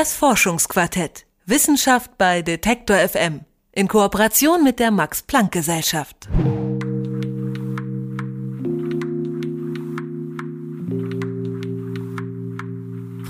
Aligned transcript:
Das 0.00 0.14
Forschungsquartett. 0.14 1.26
Wissenschaft 1.44 2.16
bei 2.16 2.40
Detektor 2.40 2.96
FM. 2.96 3.40
In 3.70 3.86
Kooperation 3.86 4.64
mit 4.64 4.78
der 4.78 4.90
Max 4.90 5.22
Planck 5.22 5.52
Gesellschaft. 5.52 6.26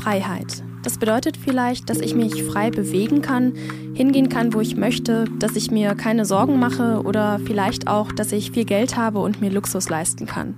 Freiheit. 0.00 0.62
Das 0.84 0.96
bedeutet 0.96 1.36
vielleicht, 1.36 1.90
dass 1.90 1.98
ich 1.98 2.14
mich 2.14 2.44
frei 2.44 2.70
bewegen 2.70 3.20
kann, 3.20 3.52
hingehen 3.94 4.28
kann, 4.28 4.54
wo 4.54 4.60
ich 4.60 4.76
möchte, 4.76 5.24
dass 5.40 5.56
ich 5.56 5.72
mir 5.72 5.96
keine 5.96 6.24
Sorgen 6.24 6.60
mache 6.60 7.02
oder 7.02 7.40
vielleicht 7.44 7.88
auch, 7.88 8.12
dass 8.12 8.30
ich 8.30 8.52
viel 8.52 8.64
Geld 8.64 8.96
habe 8.96 9.18
und 9.18 9.40
mir 9.40 9.50
Luxus 9.50 9.88
leisten 9.88 10.26
kann. 10.26 10.54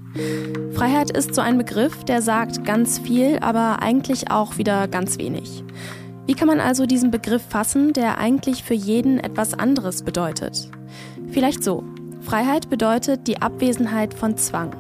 Freiheit 0.75 1.11
ist 1.11 1.35
so 1.35 1.41
ein 1.41 1.57
Begriff, 1.57 2.05
der 2.05 2.21
sagt 2.21 2.67
ganz 2.67 2.99
viel, 2.99 3.39
aber 3.41 3.81
eigentlich 3.81 4.31
auch 4.31 4.59
wieder 4.59 4.87
ganz 4.89 5.19
wenig. 5.19 5.65
Wie 6.27 6.35
kann 6.35 6.47
man 6.47 6.61
also 6.61 6.87
diesen 6.87 7.11
Begriff 7.11 7.43
fassen, 7.43 7.93
der 7.93 8.19
eigentlich 8.19 8.63
für 8.63 8.75
jeden 8.75 9.19
etwas 9.19 9.55
anderes 9.55 10.03
bedeutet? 10.03 10.71
Vielleicht 11.31 11.65
so. 11.65 11.83
Freiheit 12.21 12.71
bedeutet 12.71 13.27
die 13.27 13.43
Abwesenheit 13.43 14.15
von 14.15 14.37
Zwang. 14.37 14.77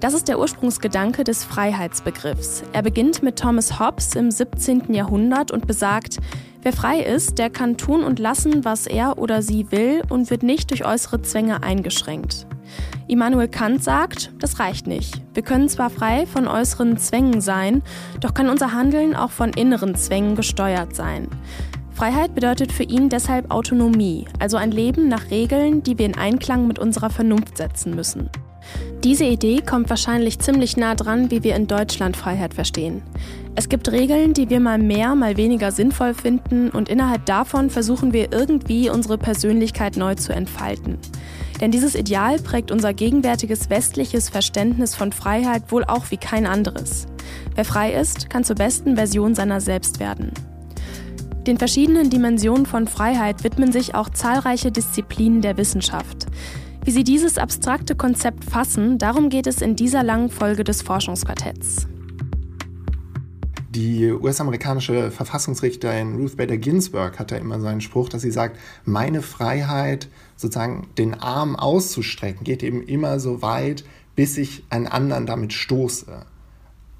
Das 0.00 0.14
ist 0.14 0.28
der 0.28 0.38
Ursprungsgedanke 0.38 1.24
des 1.24 1.44
Freiheitsbegriffs. 1.44 2.62
Er 2.72 2.80
beginnt 2.80 3.22
mit 3.22 3.38
Thomas 3.38 3.78
Hobbes 3.78 4.14
im 4.16 4.30
17. 4.30 4.94
Jahrhundert 4.94 5.50
und 5.50 5.66
besagt, 5.66 6.16
wer 6.62 6.72
frei 6.72 7.00
ist, 7.00 7.36
der 7.36 7.50
kann 7.50 7.76
tun 7.76 8.02
und 8.02 8.18
lassen, 8.18 8.64
was 8.64 8.86
er 8.86 9.18
oder 9.18 9.42
sie 9.42 9.70
will 9.70 10.02
und 10.08 10.30
wird 10.30 10.42
nicht 10.42 10.70
durch 10.70 10.86
äußere 10.86 11.20
Zwänge 11.20 11.62
eingeschränkt. 11.62 12.46
Immanuel 13.10 13.48
Kant 13.48 13.82
sagt, 13.82 14.30
das 14.38 14.60
reicht 14.60 14.86
nicht. 14.86 15.20
Wir 15.34 15.42
können 15.42 15.68
zwar 15.68 15.90
frei 15.90 16.26
von 16.26 16.46
äußeren 16.46 16.96
Zwängen 16.96 17.40
sein, 17.40 17.82
doch 18.20 18.34
kann 18.34 18.48
unser 18.48 18.72
Handeln 18.72 19.16
auch 19.16 19.32
von 19.32 19.50
inneren 19.50 19.96
Zwängen 19.96 20.36
gesteuert 20.36 20.94
sein. 20.94 21.26
Freiheit 21.92 22.36
bedeutet 22.36 22.70
für 22.70 22.84
ihn 22.84 23.08
deshalb 23.08 23.50
Autonomie, 23.50 24.26
also 24.38 24.56
ein 24.56 24.70
Leben 24.70 25.08
nach 25.08 25.28
Regeln, 25.32 25.82
die 25.82 25.98
wir 25.98 26.06
in 26.06 26.16
Einklang 26.16 26.68
mit 26.68 26.78
unserer 26.78 27.10
Vernunft 27.10 27.58
setzen 27.58 27.96
müssen. 27.96 28.30
Diese 29.02 29.24
Idee 29.24 29.60
kommt 29.60 29.90
wahrscheinlich 29.90 30.38
ziemlich 30.38 30.76
nah 30.76 30.94
dran, 30.94 31.32
wie 31.32 31.42
wir 31.42 31.56
in 31.56 31.66
Deutschland 31.66 32.16
Freiheit 32.16 32.54
verstehen. 32.54 33.02
Es 33.56 33.68
gibt 33.68 33.90
Regeln, 33.90 34.34
die 34.34 34.50
wir 34.50 34.60
mal 34.60 34.78
mehr, 34.78 35.16
mal 35.16 35.36
weniger 35.36 35.72
sinnvoll 35.72 36.14
finden 36.14 36.70
und 36.70 36.88
innerhalb 36.88 37.26
davon 37.26 37.70
versuchen 37.70 38.12
wir 38.12 38.32
irgendwie 38.32 38.88
unsere 38.88 39.18
Persönlichkeit 39.18 39.96
neu 39.96 40.14
zu 40.14 40.32
entfalten. 40.32 40.98
Denn 41.60 41.70
dieses 41.70 41.94
Ideal 41.94 42.38
prägt 42.38 42.70
unser 42.70 42.94
gegenwärtiges 42.94 43.68
westliches 43.68 44.30
Verständnis 44.30 44.94
von 44.94 45.12
Freiheit 45.12 45.70
wohl 45.70 45.84
auch 45.84 46.10
wie 46.10 46.16
kein 46.16 46.46
anderes. 46.46 47.06
Wer 47.54 47.64
frei 47.64 47.92
ist, 47.92 48.30
kann 48.30 48.44
zur 48.44 48.56
besten 48.56 48.96
Version 48.96 49.34
seiner 49.34 49.60
selbst 49.60 50.00
werden. 50.00 50.32
Den 51.46 51.58
verschiedenen 51.58 52.10
Dimensionen 52.10 52.66
von 52.66 52.86
Freiheit 52.86 53.44
widmen 53.44 53.72
sich 53.72 53.94
auch 53.94 54.08
zahlreiche 54.10 54.70
Disziplinen 54.70 55.40
der 55.42 55.56
Wissenschaft. 55.56 56.26
Wie 56.84 56.90
sie 56.90 57.04
dieses 57.04 57.38
abstrakte 57.38 57.94
Konzept 57.94 58.44
fassen, 58.44 58.98
darum 58.98 59.28
geht 59.28 59.46
es 59.46 59.60
in 59.60 59.76
dieser 59.76 60.02
langen 60.02 60.30
Folge 60.30 60.64
des 60.64 60.82
Forschungsquartetts. 60.82 61.86
Die 63.72 64.10
US-amerikanische 64.10 65.12
Verfassungsrichterin 65.12 66.16
Ruth 66.16 66.36
Bader 66.36 66.56
Ginsburg 66.56 67.20
hat 67.20 67.30
ja 67.30 67.36
immer 67.36 67.60
so 67.60 67.68
einen 67.68 67.80
Spruch, 67.80 68.08
dass 68.08 68.22
sie 68.22 68.32
sagt, 68.32 68.58
meine 68.84 69.22
Freiheit, 69.22 70.08
sozusagen 70.34 70.88
den 70.98 71.14
Arm 71.14 71.54
auszustrecken, 71.54 72.42
geht 72.42 72.64
eben 72.64 72.82
immer 72.82 73.20
so 73.20 73.42
weit, 73.42 73.84
bis 74.16 74.38
ich 74.38 74.64
einen 74.70 74.88
anderen 74.88 75.24
damit 75.24 75.52
stoße. 75.52 76.26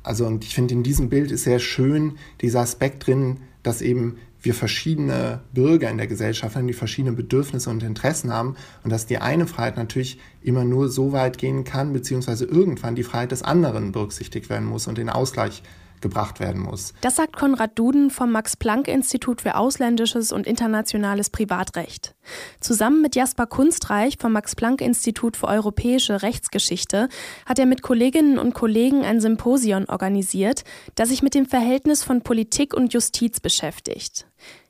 Also 0.04 0.26
und 0.26 0.44
ich 0.44 0.54
finde, 0.54 0.74
in 0.74 0.84
diesem 0.84 1.08
Bild 1.08 1.32
ist 1.32 1.42
sehr 1.42 1.58
schön 1.58 2.12
dieser 2.40 2.60
Aspekt 2.60 3.04
drin, 3.04 3.38
dass 3.64 3.82
eben 3.82 4.18
wir 4.40 4.54
verschiedene 4.54 5.40
Bürger 5.52 5.90
in 5.90 5.98
der 5.98 6.06
Gesellschaft 6.06 6.54
haben, 6.54 6.68
die 6.68 6.72
verschiedene 6.72 7.16
Bedürfnisse 7.16 7.68
und 7.68 7.82
Interessen 7.82 8.32
haben 8.32 8.54
und 8.84 8.90
dass 8.90 9.06
die 9.06 9.18
eine 9.18 9.48
Freiheit 9.48 9.76
natürlich 9.76 10.20
immer 10.40 10.64
nur 10.64 10.88
so 10.88 11.10
weit 11.10 11.36
gehen 11.36 11.64
kann, 11.64 11.92
beziehungsweise 11.92 12.44
irgendwann 12.44 12.94
die 12.94 13.02
Freiheit 13.02 13.32
des 13.32 13.42
anderen 13.42 13.90
berücksichtigt 13.90 14.48
werden 14.48 14.68
muss 14.68 14.86
und 14.86 14.98
den 14.98 15.10
Ausgleich 15.10 15.64
gebracht 16.00 16.40
werden 16.40 16.62
muss. 16.62 16.94
Das 17.00 17.16
sagt 17.16 17.36
Konrad 17.36 17.78
Duden 17.78 18.10
vom 18.10 18.32
Max-Planck-Institut 18.32 19.40
für 19.40 19.56
ausländisches 19.56 20.32
und 20.32 20.46
internationales 20.46 21.30
Privatrecht. 21.30 22.14
Zusammen 22.60 23.02
mit 23.02 23.16
Jasper 23.16 23.46
Kunstreich 23.46 24.16
vom 24.18 24.32
Max-Planck-Institut 24.32 25.36
für 25.36 25.48
europäische 25.48 26.22
Rechtsgeschichte 26.22 27.08
hat 27.46 27.58
er 27.58 27.66
mit 27.66 27.82
Kolleginnen 27.82 28.38
und 28.38 28.54
Kollegen 28.54 29.04
ein 29.04 29.20
Symposion 29.20 29.86
organisiert, 29.86 30.64
das 30.94 31.08
sich 31.08 31.22
mit 31.22 31.34
dem 31.34 31.46
Verhältnis 31.46 32.02
von 32.02 32.22
Politik 32.22 32.74
und 32.74 32.92
Justiz 32.92 33.40
beschäftigt. 33.40 34.26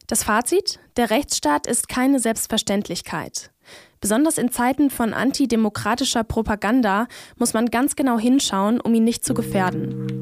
Das 0.06 0.24
Fazit? 0.24 0.80
Der 0.96 1.10
Rechtsstaat 1.10 1.68
ist 1.68 1.88
keine 1.88 2.18
Selbstverständlichkeit. 2.18 3.52
Besonders 4.00 4.38
in 4.38 4.50
Zeiten 4.50 4.90
von 4.90 5.12
antidemokratischer 5.12 6.24
Propaganda 6.24 7.06
muss 7.36 7.52
man 7.52 7.66
ganz 7.66 7.96
genau 7.96 8.18
hinschauen, 8.18 8.80
um 8.80 8.94
ihn 8.94 9.04
nicht 9.04 9.24
zu 9.24 9.34
gefährden. 9.34 10.19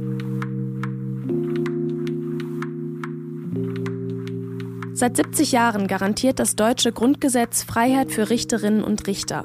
Seit 4.99 5.17
70 5.17 5.53
Jahren 5.53 5.87
garantiert 5.87 6.41
das 6.41 6.57
deutsche 6.57 6.91
Grundgesetz 6.91 7.63
Freiheit 7.63 8.11
für 8.11 8.31
Richterinnen 8.31 8.83
und 8.83 9.07
Richter. 9.07 9.45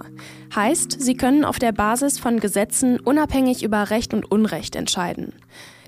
Heißt, 0.56 1.00
sie 1.00 1.16
können 1.16 1.46
auf 1.46 1.60
der 1.60 1.72
Basis 1.72 2.18
von 2.18 2.40
Gesetzen 2.40 3.00
unabhängig 3.00 3.62
über 3.62 3.92
Recht 3.92 4.16
und 4.16 4.26
Unrecht 4.32 4.76
entscheiden. 4.76 5.36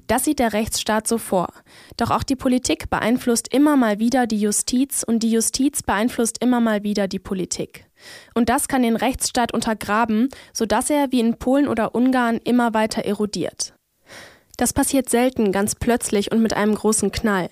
Das 0.05 0.23
sieht 0.23 0.37
der 0.37 0.53
Rechtsstaat 0.53 1.07
so 1.07 1.17
vor. 1.17 1.49
Doch 1.97 2.11
auch 2.11 2.21
die 2.21 2.35
Politik 2.35 2.91
beeinflusst 2.91 3.51
immer 3.51 3.75
mal 3.75 3.97
wieder 3.97 4.27
die 4.27 4.39
Justiz 4.39 5.01
und 5.01 5.23
die 5.23 5.31
Justiz 5.31 5.81
beeinflusst 5.81 6.43
immer 6.43 6.59
mal 6.59 6.83
wieder 6.83 7.07
die 7.07 7.17
Politik. 7.17 7.87
Und 8.35 8.49
das 8.49 8.67
kann 8.67 8.83
den 8.83 8.95
Rechtsstaat 8.95 9.51
untergraben, 9.51 10.29
sodass 10.53 10.91
er 10.91 11.11
wie 11.11 11.21
in 11.21 11.39
Polen 11.39 11.67
oder 11.67 11.95
Ungarn 11.95 12.39
immer 12.43 12.75
weiter 12.75 13.03
erodiert. 13.03 13.74
Das 14.57 14.73
passiert 14.73 15.09
selten 15.09 15.51
ganz 15.51 15.75
plötzlich 15.75 16.31
und 16.31 16.41
mit 16.41 16.55
einem 16.55 16.75
großen 16.75 17.11
Knall. 17.11 17.49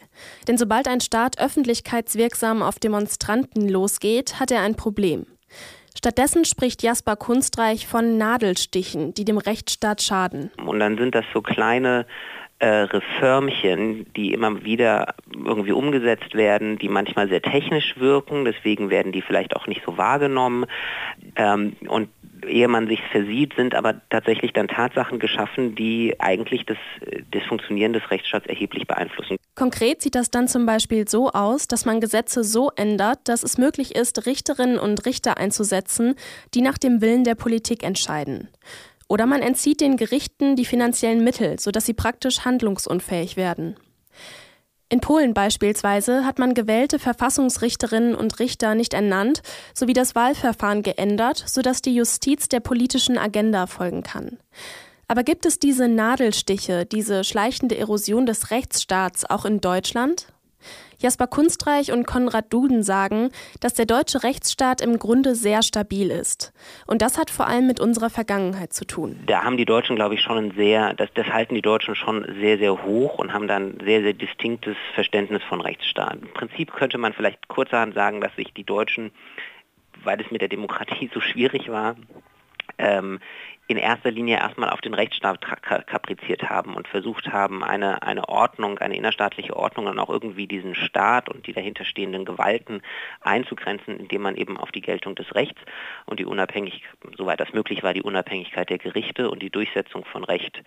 Denn 0.48 0.58
sobald 0.58 0.88
ein 0.88 1.02
Staat 1.02 1.40
öffentlichkeitswirksam 1.40 2.62
auf 2.62 2.80
Demonstranten 2.80 3.68
losgeht, 3.68 4.40
hat 4.40 4.52
er 4.52 4.62
ein 4.62 4.76
Problem. 4.76 5.26
Stattdessen 5.96 6.44
spricht 6.46 6.82
Jasper 6.82 7.16
Kunstreich 7.16 7.88
von 7.88 8.18
Nadelstichen, 8.18 9.14
die 9.14 9.26
dem 9.26 9.38
Rechtsstaat 9.38 10.02
schaden. 10.02 10.52
Und 10.66 10.80
dann 10.80 10.98
sind 10.98 11.14
das 11.14 11.26
so 11.34 11.42
kleine 11.42 12.06
äh, 12.60 12.68
Reformchen, 12.68 14.06
die 14.16 14.34
immer 14.34 14.64
wieder 14.64 15.16
irgendwie 15.34 15.72
umgesetzt 15.72 16.34
werden, 16.34 16.78
die 16.78 16.90
manchmal 16.90 17.28
sehr 17.28 17.42
technisch 17.42 17.96
wirken, 17.98 18.46
deswegen 18.46 18.90
werden 18.90 19.12
die 19.12 19.22
vielleicht 19.22 19.56
auch 19.56 19.68
nicht 19.68 19.84
so 19.86 19.98
wahrgenommen. 19.98 20.66
Ähm, 21.36 21.76
und 21.88 22.10
ehe 22.48 22.68
man 22.68 22.88
sich 22.88 23.02
versieht, 23.12 23.54
sind 23.56 23.76
aber 23.76 24.02
tatsächlich 24.10 24.54
dann 24.54 24.68
Tatsachen 24.68 25.20
geschaffen, 25.20 25.76
die 25.76 26.16
eigentlich 26.20 26.66
das, 26.66 26.78
das 27.32 27.44
Funktionieren 27.44 27.94
des 27.94 28.10
Rechtsstaats 28.10 28.48
erheblich 28.48 28.88
beeinflussen. 28.88 29.38
Konkret 29.56 30.02
sieht 30.02 30.16
das 30.16 30.32
dann 30.32 30.48
zum 30.48 30.66
Beispiel 30.66 31.08
so 31.08 31.30
aus, 31.30 31.68
dass 31.68 31.86
man 31.86 32.00
Gesetze 32.02 32.44
so 32.44 32.72
ändert, 32.76 33.20
dass 33.26 33.44
es 33.44 33.58
möglich 33.58 33.96
ist, 33.96 34.26
Richterinnen 34.26 34.80
und 34.80 35.06
Richter 35.06 35.38
einzusetzen, 35.38 36.16
die 36.54 36.62
nach 36.62 36.78
dem 36.78 37.02
Willen 37.02 37.24
der 37.24 37.36
Politik 37.36 37.84
entscheiden. 37.84 38.50
Oder 39.08 39.26
man 39.26 39.42
entzieht 39.42 39.82
den 39.82 39.98
Gerichten 39.98 40.56
die 40.56 40.66
finanziellen 40.66 41.24
Mittel, 41.24 41.60
sodass 41.60 41.86
sie 41.86 41.94
praktisch 41.94 42.46
handlungsunfähig 42.46 43.38
werden. 43.38 43.76
In 44.94 45.00
Polen 45.00 45.34
beispielsweise 45.34 46.24
hat 46.24 46.38
man 46.38 46.54
gewählte 46.54 47.00
Verfassungsrichterinnen 47.00 48.14
und 48.14 48.38
Richter 48.38 48.76
nicht 48.76 48.94
ernannt 48.94 49.42
sowie 49.74 49.94
das 49.94 50.14
Wahlverfahren 50.14 50.84
geändert, 50.84 51.44
sodass 51.48 51.82
die 51.82 51.96
Justiz 51.96 52.48
der 52.48 52.60
politischen 52.60 53.18
Agenda 53.18 53.66
folgen 53.66 54.04
kann. 54.04 54.38
Aber 55.08 55.24
gibt 55.24 55.48
es 55.48 55.58
diese 55.58 55.88
Nadelstiche, 55.88 56.86
diese 56.86 57.24
schleichende 57.24 57.76
Erosion 57.76 58.28
des 58.28 58.52
Rechtsstaats 58.52 59.28
auch 59.28 59.46
in 59.46 59.62
Deutschland? 59.62 60.28
Jasper 61.04 61.28
Kunstreich 61.28 61.92
und 61.92 62.08
Konrad 62.08 62.52
Duden 62.54 62.82
sagen, 62.82 63.30
dass 63.60 63.74
der 63.74 63.86
deutsche 63.86 64.24
Rechtsstaat 64.24 64.80
im 64.80 65.00
Grunde 65.00 65.36
sehr 65.36 65.62
stabil 65.62 66.10
ist. 66.10 66.54
Und 66.88 67.02
das 67.02 67.18
hat 67.18 67.30
vor 67.30 67.46
allem 67.46 67.68
mit 67.68 67.82
unserer 67.82 68.10
Vergangenheit 68.10 68.72
zu 68.72 68.86
tun. 68.86 69.20
Da 69.26 69.44
haben 69.44 69.58
die 69.58 69.66
Deutschen, 69.66 69.98
glaube 69.98 70.16
ich, 70.16 70.22
schon 70.22 70.38
ein 70.38 70.52
sehr, 70.56 70.94
das, 70.94 71.10
das 71.14 71.28
halten 71.28 71.56
die 71.56 71.62
Deutschen 71.62 71.96
schon 71.96 72.26
sehr, 72.40 72.58
sehr 72.58 72.84
hoch 72.84 73.20
und 73.20 73.34
haben 73.34 73.50
dann 73.50 73.78
sehr, 73.84 74.02
sehr 74.02 74.14
distinktes 74.14 74.78
Verständnis 74.96 75.44
von 75.44 75.60
Rechtsstaat. 75.60 76.20
Im 76.22 76.34
Prinzip 76.34 76.72
könnte 76.72 76.98
man 76.98 77.12
vielleicht 77.12 77.50
kurzerhand 77.50 77.96
sagen, 77.96 78.22
dass 78.22 78.34
sich 78.38 78.54
die 78.54 78.64
Deutschen, 78.64 79.12
weil 80.06 80.22
es 80.22 80.32
mit 80.32 80.40
der 80.40 80.48
Demokratie 80.48 81.10
so 81.14 81.20
schwierig 81.20 81.70
war, 81.70 81.98
ähm, 82.78 83.20
in 83.74 83.80
erster 83.80 84.12
Linie 84.12 84.38
erstmal 84.38 84.70
auf 84.70 84.82
den 84.82 84.94
Rechtsstaat 84.94 85.42
kapriziert 85.42 86.44
haben 86.44 86.76
und 86.76 86.88
versucht 86.88 87.34
haben, 87.34 87.64
eine, 87.64 88.04
eine 88.04 88.30
Ordnung, 88.30 88.78
eine 88.78 88.96
innerstaatliche 88.96 89.56
Ordnung 89.56 89.88
und 89.88 89.98
auch 89.98 90.12
irgendwie 90.12 90.46
diesen 90.46 90.76
Staat 90.76 91.28
und 91.28 91.48
die 91.48 91.54
dahinterstehenden 91.54 92.24
Gewalten 92.24 92.84
einzugrenzen, 93.22 94.00
indem 94.00 94.22
man 94.22 94.36
eben 94.36 94.58
auf 94.58 94.72
die 94.72 94.82
Geltung 94.82 95.16
des 95.16 95.34
Rechts 95.34 95.60
und 96.06 96.20
die 96.20 96.26
Unabhängigkeit, 96.26 96.84
soweit 97.18 97.40
das 97.40 97.52
möglich 97.54 97.82
war, 97.82 97.96
die 97.96 98.04
Unabhängigkeit 98.04 98.70
der 98.70 98.78
Gerichte 98.78 99.32
und 99.32 99.42
die 99.42 99.50
Durchsetzung 99.50 100.06
von 100.06 100.24
Recht 100.24 100.62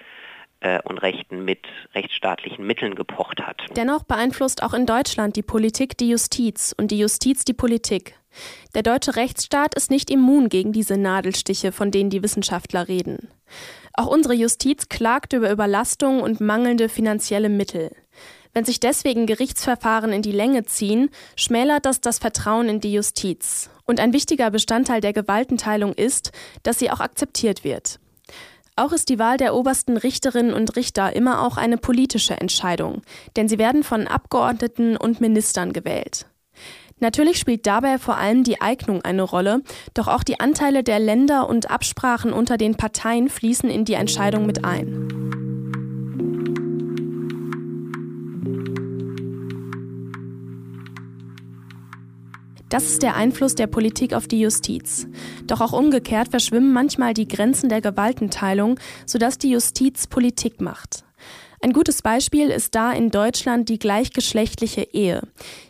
äh, 0.58 0.80
und 0.82 0.98
Rechten 0.98 1.44
mit 1.44 1.64
rechtsstaatlichen 1.94 2.66
Mitteln 2.66 2.96
gepocht 2.96 3.40
hat. 3.46 3.62
Dennoch 3.76 4.02
beeinflusst 4.02 4.64
auch 4.64 4.74
in 4.74 4.84
Deutschland 4.84 5.36
die 5.36 5.42
Politik 5.42 5.96
die 5.96 6.10
Justiz 6.10 6.74
und 6.76 6.90
die 6.90 6.98
Justiz 6.98 7.44
die 7.44 7.54
Politik. 7.54 8.18
Der 8.74 8.82
deutsche 8.82 9.16
Rechtsstaat 9.16 9.74
ist 9.74 9.90
nicht 9.90 10.10
immun 10.10 10.48
gegen 10.48 10.72
diese 10.72 10.96
Nadelstiche, 10.96 11.72
von 11.72 11.90
denen 11.90 12.10
die 12.10 12.22
Wissenschaftler 12.22 12.88
reden. 12.88 13.28
Auch 13.94 14.06
unsere 14.06 14.34
Justiz 14.34 14.88
klagt 14.88 15.32
über 15.32 15.50
Überlastung 15.50 16.20
und 16.20 16.40
mangelnde 16.40 16.88
finanzielle 16.88 17.48
Mittel. 17.48 17.90
Wenn 18.52 18.64
sich 18.64 18.80
deswegen 18.80 19.26
Gerichtsverfahren 19.26 20.12
in 20.12 20.22
die 20.22 20.32
Länge 20.32 20.64
ziehen, 20.64 21.10
schmälert 21.36 21.84
das 21.84 22.00
das 22.00 22.18
Vertrauen 22.18 22.68
in 22.68 22.80
die 22.80 22.92
Justiz. 22.92 23.68
Und 23.84 24.00
ein 24.00 24.12
wichtiger 24.12 24.50
Bestandteil 24.50 25.00
der 25.00 25.12
Gewaltenteilung 25.12 25.92
ist, 25.92 26.32
dass 26.62 26.78
sie 26.78 26.90
auch 26.90 27.00
akzeptiert 27.00 27.64
wird. 27.64 28.00
Auch 28.74 28.92
ist 28.92 29.08
die 29.08 29.18
Wahl 29.18 29.38
der 29.38 29.54
obersten 29.54 29.96
Richterinnen 29.96 30.52
und 30.52 30.76
Richter 30.76 31.16
immer 31.16 31.42
auch 31.42 31.56
eine 31.56 31.78
politische 31.78 32.34
Entscheidung, 32.34 33.02
denn 33.36 33.48
sie 33.48 33.58
werden 33.58 33.82
von 33.82 34.06
Abgeordneten 34.06 34.98
und 34.98 35.20
Ministern 35.20 35.72
gewählt. 35.72 36.26
Natürlich 36.98 37.38
spielt 37.38 37.66
dabei 37.66 37.98
vor 37.98 38.16
allem 38.16 38.42
die 38.42 38.62
Eignung 38.62 39.02
eine 39.02 39.22
Rolle, 39.22 39.60
doch 39.92 40.08
auch 40.08 40.22
die 40.22 40.40
Anteile 40.40 40.82
der 40.82 40.98
Länder 40.98 41.46
und 41.46 41.70
Absprachen 41.70 42.32
unter 42.32 42.56
den 42.56 42.76
Parteien 42.76 43.28
fließen 43.28 43.68
in 43.68 43.84
die 43.84 43.92
Entscheidung 43.92 44.46
mit 44.46 44.64
ein. 44.64 45.26
Das 52.70 52.84
ist 52.84 53.02
der 53.02 53.14
Einfluss 53.14 53.54
der 53.54 53.68
Politik 53.68 54.12
auf 54.12 54.26
die 54.26 54.40
Justiz. 54.40 55.06
Doch 55.46 55.60
auch 55.60 55.72
umgekehrt 55.72 56.28
verschwimmen 56.28 56.72
manchmal 56.72 57.14
die 57.14 57.28
Grenzen 57.28 57.68
der 57.68 57.80
Gewaltenteilung, 57.80 58.80
sodass 59.04 59.38
die 59.38 59.50
Justiz 59.50 60.06
Politik 60.06 60.60
macht. 60.60 61.05
Ein 61.62 61.72
gutes 61.72 62.02
Beispiel 62.02 62.50
ist 62.50 62.74
da 62.74 62.92
in 62.92 63.10
Deutschland 63.10 63.68
die 63.68 63.78
gleichgeschlechtliche 63.78 64.82
Ehe. 64.92 65.22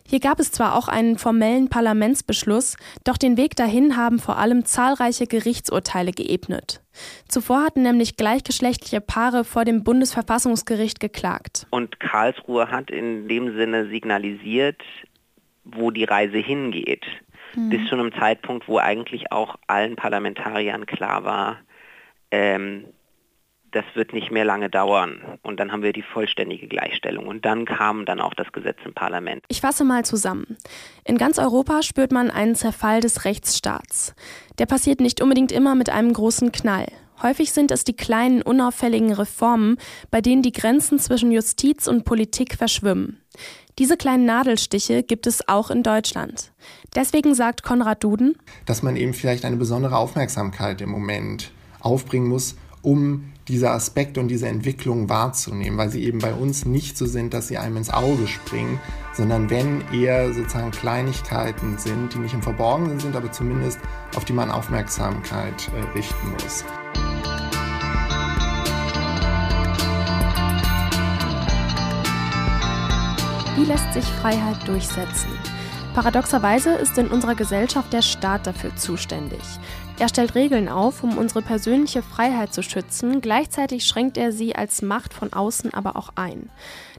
Hier 0.09 0.21
gab 0.21 0.39
es 0.41 0.53
zwar 0.53 0.77
auch 0.77 0.89
einen 0.89 1.19
formellen 1.19 1.69
Parlamentsbeschluss, 1.69 2.77
doch 3.05 3.17
den 3.17 3.37
Weg 3.37 3.57
dahin 3.57 3.97
haben 3.97 4.19
vor 4.19 4.39
allem 4.39 4.65
zahlreiche 4.65 5.27
Gerichtsurteile 5.27 6.13
geebnet. 6.13 6.83
Zuvor 7.29 7.63
hatten 7.63 7.83
nämlich 7.83 8.17
gleichgeschlechtliche 8.17 9.01
Paare 9.01 9.45
vor 9.45 9.65
dem 9.65 9.85
Bundesverfassungsgericht 9.85 11.01
geklagt. 11.01 11.67
Und 11.71 12.01
Karlsruhe 12.01 12.71
hat 12.71 12.91
in 12.91 13.29
dem 13.29 13.57
Sinne 13.57 13.89
signalisiert, 13.89 14.81
wo 15.65 15.91
die 15.91 16.05
Reise 16.05 16.39
hingeht. 16.39 17.05
Mhm. 17.55 17.71
Bis 17.71 17.89
zu 17.89 17.95
einem 17.97 18.13
Zeitpunkt, 18.13 18.69
wo 18.69 18.79
eigentlich 18.79 19.33
auch 19.33 19.57
allen 19.67 19.97
Parlamentariern 19.97 20.87
klar 20.87 21.25
war, 21.25 21.59
ähm, 22.31 22.85
das 23.77 23.85
wird 23.95 24.15
nicht 24.15 24.31
mehr 24.31 24.47
lange 24.47 24.71
dauern. 24.71 25.39
Und 25.43 25.61
dann 25.61 25.71
haben 25.71 25.83
wir 25.83 25.93
die 25.93 26.03
vollständige 26.03 26.67
Gleichstellung. 26.67 27.27
Und 27.27 27.45
dann 27.45 27.67
kam 27.67 28.07
dann 28.07 28.21
auch 28.21 28.33
das 28.33 28.51
Gesetz 28.53 28.79
im 28.87 28.95
Parlament. 28.95 29.45
Ich 29.49 29.61
fasse 29.61 29.85
mal 29.85 30.05
zusammen. 30.05 30.57
In 31.05 31.19
ganz 31.19 31.39
Europa 31.39 31.83
spürt 31.83 32.11
man 32.11 32.31
einen 32.31 32.55
Zerfall 32.55 33.01
des 33.01 33.27
Rechtsstaats. 33.27 34.15
Der 34.59 34.65
passiert 34.65 35.01
nicht 35.01 35.21
unbedingt 35.21 35.53
immer 35.53 35.75
mit 35.75 35.91
einem 35.91 36.13
großen 36.13 36.53
Knall. 36.53 36.87
Häufig 37.23 37.53
sind 37.53 37.71
es 37.71 37.85
die 37.85 37.97
kleinen, 37.97 38.41
unauffälligen 38.41 39.13
Reformen, 39.13 39.77
bei 40.11 40.23
denen 40.23 40.43
die 40.43 40.53
Grenzen 40.53 40.99
zwischen 40.99 41.31
Justiz 41.31 41.87
und 41.87 42.05
Politik 42.05 42.55
verschwimmen. 42.55 43.21
Diese 43.79 43.99
kleinen 43.99 44.25
Nadelstiche 44.25 45.03
gibt 45.03 45.27
es 45.27 45.47
auch 45.49 45.71
in 45.71 45.83
Deutschland. 45.83 46.53
Deswegen 46.95 47.35
sagt 47.35 47.63
Konrad 47.63 48.03
Duden, 48.03 48.39
dass 48.65 48.83
man 48.83 48.97
eben 48.97 49.13
vielleicht 49.13 49.45
eine 49.45 49.57
besondere 49.57 49.97
Aufmerksamkeit 49.97 50.81
im 50.81 50.91
Moment 50.91 51.53
aufbringen 51.81 52.29
muss, 52.29 52.57
um 52.81 53.33
diese 53.49 53.71
Aspekte 53.71 54.21
und 54.21 54.29
diese 54.29 54.49
Entwicklung 54.49 55.09
wahrzunehmen, 55.09 55.79
weil 55.79 55.91
sie 55.91 56.03
eben 56.03 56.19
bei 56.19 56.35
uns 56.35 56.65
nicht 56.65 56.99
so 56.99 57.07
sind, 57.07 57.33
dass 57.33 57.47
sie 57.47 57.59
einem 57.59 57.77
ins 57.77 57.91
Auge 57.91 58.27
springen, 58.27 58.81
sondern 59.13 59.51
wenn 59.51 59.83
eher 59.93 60.33
sozusagen 60.33 60.73
Kleinigkeiten 60.73 61.79
sind, 61.79 62.13
die 62.13 62.19
nicht 62.19 62.35
im 62.35 62.43
Verborgenen 62.43 62.99
sind, 62.99 63.15
aber 63.15 63.31
zumindest 63.31 63.79
auf 64.17 64.25
die 64.25 64.33
man 64.33 64.51
Aufmerksamkeit 64.51 65.71
äh, 65.75 65.97
richten 65.97 66.33
muss. 66.33 66.65
Wie 73.57 73.65
lässt 73.65 73.93
sich 73.95 74.05
Freiheit 74.05 74.67
durchsetzen? 74.67 75.31
Paradoxerweise 75.95 76.75
ist 76.75 76.99
in 76.99 77.09
unserer 77.09 77.35
Gesellschaft 77.35 77.91
der 77.93 78.03
Staat 78.03 78.47
dafür 78.47 78.77
zuständig. 78.77 79.41
Er 79.99 80.11
stellt 80.11 80.35
Regeln 80.35 80.69
auf, 80.69 81.03
um 81.03 81.17
unsere 81.17 81.41
persönliche 81.41 82.03
Freiheit 82.03 82.53
zu 82.53 82.63
schützen, 82.63 83.23
gleichzeitig 83.23 83.87
schränkt 83.87 84.19
er 84.19 84.31
sie 84.31 84.55
als 84.55 84.83
Macht 84.83 85.15
von 85.15 85.33
außen 85.33 85.73
aber 85.73 85.97
auch 85.97 86.11
ein. 86.17 86.51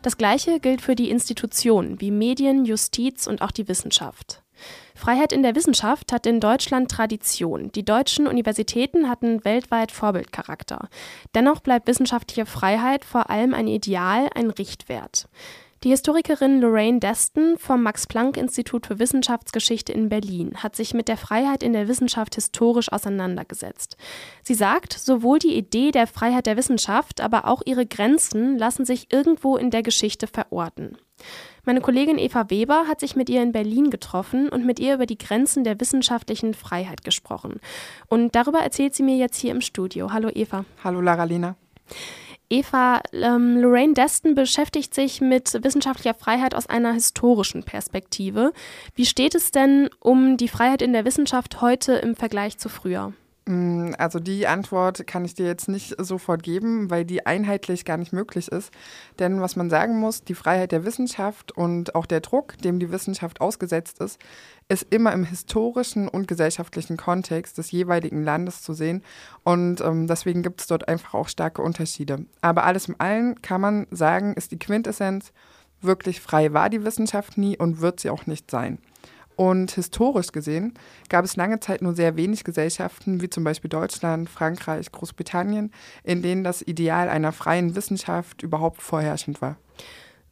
Das 0.02 0.18
Gleiche 0.18 0.60
gilt 0.60 0.82
für 0.82 0.96
die 0.96 1.12
Institutionen 1.12 2.02
wie 2.02 2.10
Medien, 2.10 2.66
Justiz 2.66 3.28
und 3.28 3.44
auch 3.44 3.52
die 3.52 3.68
Wissenschaft. 3.68 4.42
Freiheit 4.96 5.32
in 5.32 5.44
der 5.44 5.56
Wissenschaft 5.56 6.12
hat 6.12 6.26
in 6.26 6.40
Deutschland 6.40 6.90
Tradition. 6.90 7.72
Die 7.72 7.86
deutschen 7.86 8.26
Universitäten 8.26 9.08
hatten 9.08 9.46
weltweit 9.46 9.92
Vorbildcharakter. 9.92 10.90
Dennoch 11.36 11.60
bleibt 11.60 11.88
wissenschaftliche 11.88 12.48
Freiheit 12.48 13.06
vor 13.06 13.30
allem 13.30 13.54
ein 13.54 13.68
Ideal, 13.68 14.28
ein 14.34 14.50
Richtwert. 14.50 15.30
Die 15.84 15.90
Historikerin 15.90 16.60
Lorraine 16.60 17.00
Deston 17.00 17.56
vom 17.60 17.84
Max-Planck-Institut 17.84 18.88
für 18.88 18.98
Wissenschaftsgeschichte 18.98 19.94
in 19.94 20.10
Berlin 20.10 20.56
hat 20.58 20.76
sich 20.76 20.96
mit 20.96 21.08
der 21.08 21.18
Freiheit 21.18 21.62
in 21.62 21.74
der 21.74 21.88
Wissenschaft 21.88 22.34
historisch 22.34 22.92
auseinandergesetzt. 22.92 23.96
Sie 24.42 24.56
sagt, 24.56 24.94
sowohl 24.94 25.38
die 25.38 25.56
Idee 25.56 25.92
der 25.92 26.08
Freiheit 26.08 26.48
der 26.48 26.58
Wissenschaft, 26.58 27.22
aber 27.22 27.48
auch 27.48 27.62
ihre 27.66 27.86
Grenzen 27.86 28.58
lassen 28.58 28.86
sich 28.86 29.14
irgendwo 29.14 29.56
in 29.56 29.70
der 29.70 29.84
Geschichte 29.84 30.26
verorten. 30.26 30.98
Meine 31.64 31.82
Kollegin 31.82 32.18
Eva 32.18 32.50
Weber 32.50 32.86
hat 32.88 33.00
sich 33.00 33.16
mit 33.16 33.30
ihr 33.30 33.44
in 33.44 33.52
Berlin 33.52 33.92
getroffen 33.92 34.50
und 34.50 34.66
mit 34.66 34.80
ihr 34.80 34.96
über 34.96 35.06
die 35.06 35.18
Grenzen 35.18 35.64
der 35.64 35.80
wissenschaftlichen 35.80 36.56
Freiheit 36.56 37.04
gesprochen. 37.04 37.60
Und 38.08 38.34
darüber 38.34 38.60
erzählt 38.60 38.96
sie 38.96 39.04
mir 39.04 39.18
jetzt 39.18 39.38
hier 39.38 39.52
im 39.52 39.62
Studio. 39.62 40.12
Hallo 40.12 40.30
Eva. 40.34 40.66
Hallo 40.84 41.02
Lara 41.02 41.26
Lena. 41.26 41.56
Eva, 42.50 43.02
ähm, 43.12 43.58
Lorraine 43.58 43.94
Deston 43.94 44.34
beschäftigt 44.34 44.94
sich 44.94 45.20
mit 45.20 45.62
wissenschaftlicher 45.64 46.14
Freiheit 46.14 46.56
aus 46.56 46.68
einer 46.68 46.94
historischen 46.94 47.64
Perspektive. 47.64 48.54
Wie 48.96 49.06
steht 49.06 49.36
es 49.36 49.52
denn 49.52 49.90
um 50.00 50.38
die 50.38 50.48
Freiheit 50.48 50.82
in 50.82 50.94
der 50.94 51.04
Wissenschaft 51.04 51.60
heute 51.62 51.94
im 51.94 52.16
Vergleich 52.16 52.58
zu 52.58 52.70
früher? 52.70 53.14
Mm, 53.48 53.94
also 53.98 54.20
die 54.20 54.46
Antwort 54.46 55.08
kann 55.08 55.24
ich 55.26 55.34
dir 55.34 55.46
jetzt 55.46 55.70
nicht 55.70 55.96
sofort 56.00 56.44
geben, 56.44 56.90
weil 56.90 57.06
die 57.06 57.26
einheitlich 57.26 57.86
gar 57.86 57.98
nicht 57.98 58.14
möglich 58.14 58.50
ist. 58.50 58.72
Denn 59.20 59.42
was 59.42 59.56
man 59.56 59.70
sagen 59.70 60.00
muss, 60.00 60.24
die 60.24 60.36
Freiheit 60.36 60.72
der 60.72 60.86
Wissenschaft 60.86 61.54
und 61.54 61.96
auch 61.96 62.06
der 62.06 62.20
Druck, 62.20 62.58
dem 62.60 62.80
die 62.80 62.92
Wissenschaft 62.92 63.42
ausgesetzt 63.42 64.02
ist, 64.02 64.20
ist 64.70 64.88
immer 64.90 65.14
im 65.14 65.24
historischen 65.24 66.10
und 66.10 66.28
gesellschaftlichen 66.28 66.98
Kontext 66.98 67.58
des 67.58 67.72
jeweiligen 67.72 68.24
Landes 68.24 68.62
zu 68.62 68.74
sehen. 68.74 69.02
Und 69.44 69.82
ähm, 69.82 70.08
deswegen 70.08 70.44
gibt 70.44 70.62
es 70.62 70.68
dort 70.68 70.88
einfach 70.90 71.14
auch 71.14 71.30
starke 71.30 71.62
Unterschiede. 71.62 72.26
Aber 72.42 72.66
alles 72.66 72.90
im 72.90 72.96
Allen 72.98 73.42
kann 73.42 73.62
man 73.62 73.88
sagen, 73.92 74.34
ist 74.34 74.52
die 74.52 74.60
Quintessenz, 74.60 75.32
wirklich 75.80 76.20
frei 76.22 76.54
war 76.54 76.70
die 76.70 76.84
Wissenschaft 76.84 77.38
nie 77.38 77.58
und 77.58 77.82
wird 77.82 78.00
sie 78.00 78.10
auch 78.10 78.26
nicht 78.26 78.52
sein. 78.52 78.80
Und 79.38 79.72
historisch 79.72 80.32
gesehen 80.32 80.74
gab 81.10 81.24
es 81.24 81.36
lange 81.36 81.60
Zeit 81.60 81.84
nur 81.84 81.94
sehr 81.94 82.18
wenig 82.18 82.44
Gesellschaften, 82.44 83.22
wie 83.22 83.30
zum 83.30 83.44
Beispiel 83.44 83.70
Deutschland, 83.70 84.30
Frankreich, 84.30 84.92
Großbritannien, 84.92 85.72
in 86.04 86.24
denen 86.24 86.44
das 86.44 86.64
Ideal 86.64 87.08
einer 87.08 87.32
freien 87.32 87.76
Wissenschaft 87.76 88.42
überhaupt 88.42 88.82
vorherrschend 88.82 89.40
war. 89.40 89.58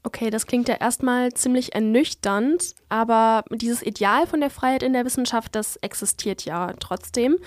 Okay, 0.02 0.32
das 0.32 0.48
klingt 0.48 0.68
ja 0.70 0.76
erstmal 0.76 1.34
ziemlich 1.34 1.76
ernüchternd, 1.76 2.74
aber 2.90 3.44
dieses 3.52 3.84
Ideal 3.84 4.26
von 4.26 4.40
der 4.40 4.50
Freiheit 4.50 4.82
in 4.82 4.94
der 4.94 5.06
Wissenschaft, 5.06 5.56
das 5.56 5.78
existiert 5.78 6.44
ja 6.46 6.74
trotzdem. 6.80 7.38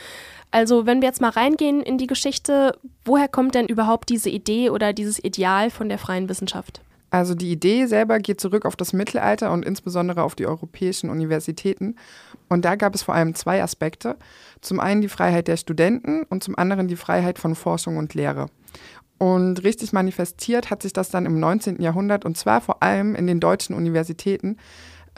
Also 0.52 0.86
wenn 0.86 1.00
wir 1.00 1.08
jetzt 1.08 1.20
mal 1.20 1.30
reingehen 1.30 1.82
in 1.82 1.98
die 1.98 2.06
Geschichte, 2.06 2.78
woher 3.04 3.28
kommt 3.28 3.56
denn 3.56 3.66
überhaupt 3.66 4.10
diese 4.10 4.30
Idee 4.30 4.70
oder 4.70 4.92
dieses 4.92 5.22
Ideal 5.22 5.70
von 5.70 5.88
der 5.88 5.98
freien 5.98 6.28
Wissenschaft? 6.28 6.82
Also 7.10 7.34
die 7.34 7.50
Idee 7.50 7.86
selber 7.86 8.18
geht 8.18 8.40
zurück 8.40 8.66
auf 8.66 8.76
das 8.76 8.92
Mittelalter 8.92 9.50
und 9.52 9.64
insbesondere 9.64 10.22
auf 10.22 10.34
die 10.34 10.46
europäischen 10.46 11.08
Universitäten. 11.08 11.96
Und 12.48 12.64
da 12.64 12.76
gab 12.76 12.94
es 12.94 13.02
vor 13.02 13.14
allem 13.14 13.34
zwei 13.34 13.62
Aspekte. 13.62 14.16
Zum 14.60 14.80
einen 14.80 15.00
die 15.00 15.08
Freiheit 15.08 15.48
der 15.48 15.56
Studenten 15.56 16.24
und 16.24 16.44
zum 16.44 16.58
anderen 16.58 16.88
die 16.88 16.96
Freiheit 16.96 17.38
von 17.38 17.54
Forschung 17.54 17.96
und 17.96 18.14
Lehre. 18.14 18.46
Und 19.18 19.64
richtig 19.64 19.92
manifestiert 19.92 20.70
hat 20.70 20.82
sich 20.82 20.92
das 20.92 21.10
dann 21.10 21.26
im 21.26 21.40
19. 21.40 21.82
Jahrhundert 21.82 22.24
und 22.24 22.36
zwar 22.36 22.60
vor 22.60 22.82
allem 22.82 23.14
in 23.16 23.26
den 23.26 23.40
deutschen 23.40 23.74
Universitäten. 23.74 24.56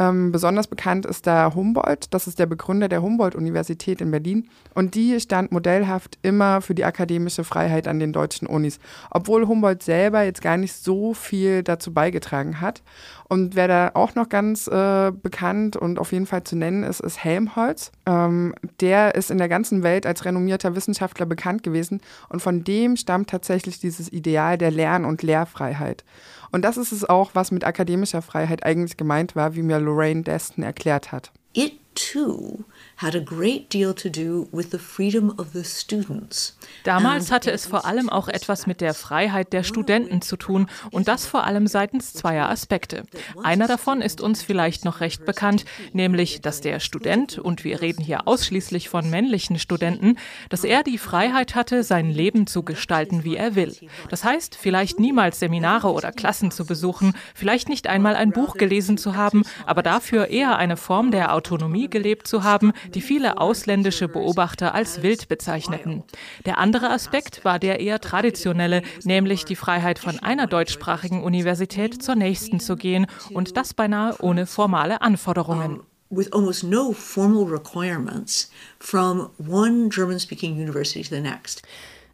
Ähm, 0.00 0.32
besonders 0.32 0.66
bekannt 0.66 1.04
ist 1.04 1.26
da 1.26 1.52
Humboldt, 1.54 2.14
das 2.14 2.26
ist 2.26 2.38
der 2.38 2.46
Begründer 2.46 2.88
der 2.88 3.02
Humboldt-Universität 3.02 4.00
in 4.00 4.10
Berlin. 4.10 4.48
Und 4.74 4.94
die 4.94 5.20
stand 5.20 5.52
modellhaft 5.52 6.18
immer 6.22 6.62
für 6.62 6.74
die 6.74 6.86
akademische 6.86 7.44
Freiheit 7.44 7.86
an 7.86 7.98
den 7.98 8.14
deutschen 8.14 8.46
Unis, 8.46 8.80
obwohl 9.10 9.46
Humboldt 9.46 9.82
selber 9.82 10.22
jetzt 10.22 10.40
gar 10.40 10.56
nicht 10.56 10.72
so 10.72 11.12
viel 11.12 11.62
dazu 11.62 11.92
beigetragen 11.92 12.62
hat. 12.62 12.82
Und 13.30 13.54
wer 13.54 13.68
da 13.68 13.92
auch 13.94 14.16
noch 14.16 14.28
ganz 14.28 14.66
äh, 14.66 15.12
bekannt 15.12 15.76
und 15.76 16.00
auf 16.00 16.10
jeden 16.10 16.26
Fall 16.26 16.42
zu 16.42 16.56
nennen 16.56 16.82
ist, 16.82 16.98
ist 16.98 17.22
Helmholtz. 17.22 17.92
Ähm, 18.04 18.56
der 18.80 19.14
ist 19.14 19.30
in 19.30 19.38
der 19.38 19.48
ganzen 19.48 19.84
Welt 19.84 20.04
als 20.04 20.24
renommierter 20.24 20.74
Wissenschaftler 20.74 21.26
bekannt 21.26 21.62
gewesen 21.62 22.00
und 22.28 22.42
von 22.42 22.64
dem 22.64 22.96
stammt 22.96 23.30
tatsächlich 23.30 23.78
dieses 23.78 24.12
Ideal 24.12 24.58
der 24.58 24.72
Lern- 24.72 25.04
und 25.04 25.22
Lehrfreiheit. 25.22 26.04
Und 26.50 26.64
das 26.64 26.76
ist 26.76 26.90
es 26.90 27.08
auch, 27.08 27.30
was 27.34 27.52
mit 27.52 27.62
akademischer 27.64 28.20
Freiheit 28.20 28.66
eigentlich 28.66 28.96
gemeint 28.96 29.36
war, 29.36 29.54
wie 29.54 29.62
mir 29.62 29.78
Lorraine 29.78 30.24
Deston 30.24 30.64
erklärt 30.64 31.12
hat. 31.12 31.30
It 31.52 31.74
too 32.00 32.64
had 32.96 33.14
a 33.14 33.20
great 33.20 33.72
deal 33.72 33.94
to 33.94 34.08
do 34.08 34.48
with 34.52 34.70
the 34.70 34.78
freedom 34.78 35.32
of 35.38 35.48
the 35.52 35.64
students. 35.64 36.56
Damals 36.84 37.30
hatte 37.30 37.50
es 37.50 37.66
vor 37.66 37.84
allem 37.84 38.08
auch 38.08 38.28
etwas 38.28 38.66
mit 38.66 38.80
der 38.80 38.94
Freiheit 38.94 39.52
der 39.52 39.62
Studenten 39.62 40.22
zu 40.22 40.36
tun 40.36 40.68
und 40.90 41.08
das 41.08 41.26
vor 41.26 41.44
allem 41.44 41.66
seitens 41.66 42.12
zweier 42.12 42.48
Aspekte. 42.48 43.04
Einer 43.42 43.66
davon 43.66 44.02
ist 44.02 44.20
uns 44.20 44.42
vielleicht 44.42 44.84
noch 44.84 45.00
recht 45.00 45.24
bekannt, 45.24 45.64
nämlich, 45.92 46.40
dass 46.40 46.60
der 46.60 46.80
Student, 46.80 47.38
und 47.38 47.64
wir 47.64 47.80
reden 47.80 48.02
hier 48.02 48.28
ausschließlich 48.28 48.88
von 48.88 49.08
männlichen 49.08 49.58
Studenten, 49.58 50.16
dass 50.48 50.64
er 50.64 50.82
die 50.82 50.98
Freiheit 50.98 51.54
hatte, 51.54 51.82
sein 51.82 52.10
Leben 52.10 52.46
zu 52.46 52.62
gestalten, 52.62 53.24
wie 53.24 53.36
er 53.36 53.54
will. 53.54 53.74
Das 54.08 54.24
heißt, 54.24 54.56
vielleicht 54.56 54.98
niemals 54.98 55.38
Seminare 55.38 55.92
oder 55.92 56.12
Klassen 56.12 56.50
zu 56.50 56.66
besuchen, 56.66 57.14
vielleicht 57.34 57.68
nicht 57.68 57.86
einmal 57.86 58.14
ein 58.14 58.32
Buch 58.32 58.54
gelesen 58.54 58.98
zu 58.98 59.16
haben, 59.16 59.44
aber 59.66 59.82
dafür 59.82 60.28
eher 60.28 60.56
eine 60.56 60.76
Form 60.76 61.10
der 61.10 61.34
Autonomie 61.34 61.88
gelebt 61.90 62.26
zu 62.26 62.42
haben, 62.42 62.72
die 62.94 63.00
viele 63.00 63.38
ausländische 63.38 64.08
Beobachter 64.08 64.74
als 64.74 65.02
wild 65.02 65.28
bezeichneten. 65.28 66.04
Der 66.46 66.58
andere 66.58 66.90
Aspekt 66.90 67.44
war 67.44 67.58
der 67.58 67.80
eher 67.80 68.00
traditionelle, 68.00 68.82
nämlich 69.04 69.44
die 69.44 69.56
Freiheit 69.56 69.98
von 69.98 70.18
einer 70.18 70.46
deutschsprachigen 70.46 71.22
Universität 71.22 72.02
zur 72.02 72.14
nächsten 72.14 72.60
zu 72.60 72.76
gehen 72.76 73.06
und 73.32 73.56
das 73.56 73.74
beinahe 73.74 74.16
ohne 74.20 74.46
formale 74.46 75.02
Anforderungen. 75.02 75.80
with 76.10 76.32
almost 76.32 76.64
no 76.64 76.92
formal 76.92 77.44
requirements 77.44 78.50
from 78.80 79.30
one 79.38 79.88
German 79.88 80.18
speaking 80.18 80.56
university 80.56 81.02
to 81.02 81.14
the 81.14 81.20
next. 81.20 81.62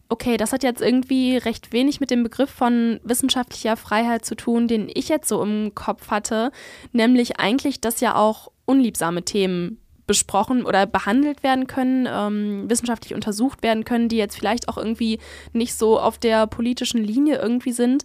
Okay, 0.09 0.37
das 0.37 0.53
hat 0.53 0.63
jetzt 0.63 0.83
irgendwie 0.83 1.37
recht 1.37 1.73
wenig 1.73 1.99
mit 1.99 2.11
dem 2.11 2.23
Begriff 2.23 2.51
von 2.51 3.01
wissenschaftlicher 3.03 3.77
Freiheit 3.77 4.25
zu 4.25 4.37
tun, 4.37 4.69
den 4.69 4.89
ich 4.93 5.09
jetzt 5.09 5.29
so 5.29 5.43
im 5.43 5.75
Kopf 5.75 6.11
hatte, 6.11 6.53
nämlich 6.93 7.41
eigentlich, 7.41 7.81
dass 7.81 8.01
ja 8.01 8.15
auch 8.15 8.53
unliebsame 8.67 9.23
Themen 9.23 9.81
besprochen 10.07 10.65
oder 10.65 10.87
behandelt 10.87 11.43
werden 11.43 11.67
können, 11.67 12.07
ähm, 12.09 12.71
wissenschaftlich 12.71 13.15
untersucht 13.15 13.63
werden 13.63 13.85
können, 13.85 14.09
die 14.09 14.17
jetzt 14.17 14.37
vielleicht 14.37 14.69
auch 14.69 14.77
irgendwie 14.77 15.19
nicht 15.53 15.75
so 15.75 15.99
auf 15.99 16.19
der 16.19 16.47
politischen 16.47 17.03
Linie 17.03 17.41
irgendwie 17.41 17.73
sind. 17.73 18.05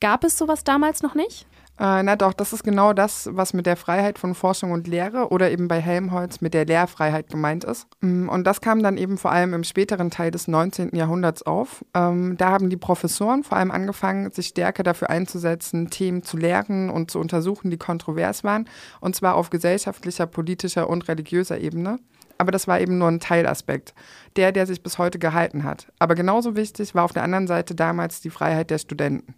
Gab 0.00 0.24
es 0.24 0.36
sowas 0.36 0.64
damals 0.64 1.02
noch 1.02 1.14
nicht? 1.14 1.46
Äh, 1.78 2.02
na 2.02 2.16
doch, 2.16 2.32
das 2.32 2.52
ist 2.52 2.64
genau 2.64 2.92
das, 2.92 3.28
was 3.32 3.54
mit 3.54 3.64
der 3.64 3.76
Freiheit 3.76 4.18
von 4.18 4.34
Forschung 4.34 4.72
und 4.72 4.88
Lehre 4.88 5.28
oder 5.28 5.50
eben 5.50 5.68
bei 5.68 5.80
Helmholtz 5.80 6.40
mit 6.40 6.52
der 6.52 6.66
Lehrfreiheit 6.66 7.28
gemeint 7.28 7.62
ist. 7.62 7.86
Mm, 8.00 8.28
und 8.28 8.44
das 8.44 8.60
kam 8.60 8.82
dann 8.82 8.96
eben 8.96 9.16
vor 9.16 9.30
allem 9.30 9.54
im 9.54 9.62
späteren 9.62 10.10
Teil 10.10 10.32
des 10.32 10.48
19. 10.48 10.96
Jahrhunderts 10.96 11.44
auf. 11.44 11.84
Ähm, 11.94 12.36
da 12.36 12.50
haben 12.50 12.68
die 12.68 12.76
Professoren 12.76 13.44
vor 13.44 13.58
allem 13.58 13.70
angefangen, 13.70 14.32
sich 14.32 14.48
stärker 14.48 14.82
dafür 14.82 15.08
einzusetzen, 15.10 15.88
Themen 15.88 16.24
zu 16.24 16.36
lehren 16.36 16.90
und 16.90 17.12
zu 17.12 17.20
untersuchen, 17.20 17.70
die 17.70 17.78
kontrovers 17.78 18.42
waren, 18.42 18.68
und 19.00 19.14
zwar 19.14 19.36
auf 19.36 19.50
gesellschaftlicher, 19.50 20.26
politischer 20.26 20.90
und 20.90 21.06
religiöser 21.06 21.58
Ebene. 21.60 22.00
Aber 22.38 22.50
das 22.50 22.66
war 22.66 22.80
eben 22.80 22.98
nur 22.98 23.08
ein 23.08 23.20
Teilaspekt, 23.20 23.94
der, 24.36 24.50
der 24.50 24.66
sich 24.66 24.82
bis 24.82 24.98
heute 24.98 25.18
gehalten 25.18 25.62
hat. 25.62 25.92
Aber 25.98 26.16
genauso 26.16 26.56
wichtig 26.56 26.94
war 26.94 27.04
auf 27.04 27.12
der 27.12 27.24
anderen 27.24 27.46
Seite 27.46 27.74
damals 27.74 28.20
die 28.20 28.30
Freiheit 28.30 28.70
der 28.70 28.78
Studenten. 28.78 29.34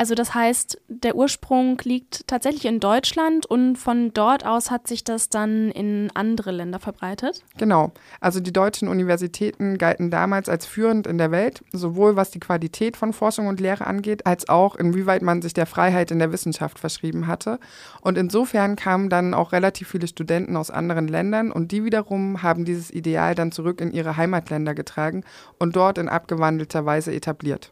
Also 0.00 0.14
das 0.14 0.34
heißt, 0.34 0.80
der 0.88 1.14
Ursprung 1.14 1.78
liegt 1.84 2.26
tatsächlich 2.26 2.64
in 2.64 2.80
Deutschland 2.80 3.44
und 3.44 3.76
von 3.76 4.14
dort 4.14 4.46
aus 4.46 4.70
hat 4.70 4.88
sich 4.88 5.04
das 5.04 5.28
dann 5.28 5.70
in 5.70 6.10
andere 6.14 6.52
Länder 6.52 6.78
verbreitet? 6.78 7.44
Genau. 7.58 7.92
Also 8.18 8.40
die 8.40 8.50
deutschen 8.50 8.88
Universitäten 8.88 9.76
galten 9.76 10.10
damals 10.10 10.48
als 10.48 10.64
führend 10.64 11.06
in 11.06 11.18
der 11.18 11.32
Welt, 11.32 11.62
sowohl 11.74 12.16
was 12.16 12.30
die 12.30 12.40
Qualität 12.40 12.96
von 12.96 13.12
Forschung 13.12 13.46
und 13.46 13.60
Lehre 13.60 13.86
angeht, 13.86 14.24
als 14.24 14.48
auch 14.48 14.74
inwieweit 14.74 15.20
man 15.20 15.42
sich 15.42 15.52
der 15.52 15.66
Freiheit 15.66 16.10
in 16.10 16.18
der 16.18 16.32
Wissenschaft 16.32 16.78
verschrieben 16.78 17.26
hatte. 17.26 17.60
Und 18.00 18.16
insofern 18.16 18.76
kamen 18.76 19.10
dann 19.10 19.34
auch 19.34 19.52
relativ 19.52 19.88
viele 19.88 20.08
Studenten 20.08 20.56
aus 20.56 20.70
anderen 20.70 21.08
Ländern 21.08 21.52
und 21.52 21.72
die 21.72 21.84
wiederum 21.84 22.42
haben 22.42 22.64
dieses 22.64 22.90
Ideal 22.90 23.34
dann 23.34 23.52
zurück 23.52 23.82
in 23.82 23.92
ihre 23.92 24.16
Heimatländer 24.16 24.74
getragen 24.74 25.24
und 25.58 25.76
dort 25.76 25.98
in 25.98 26.08
abgewandelter 26.08 26.86
Weise 26.86 27.12
etabliert. 27.12 27.70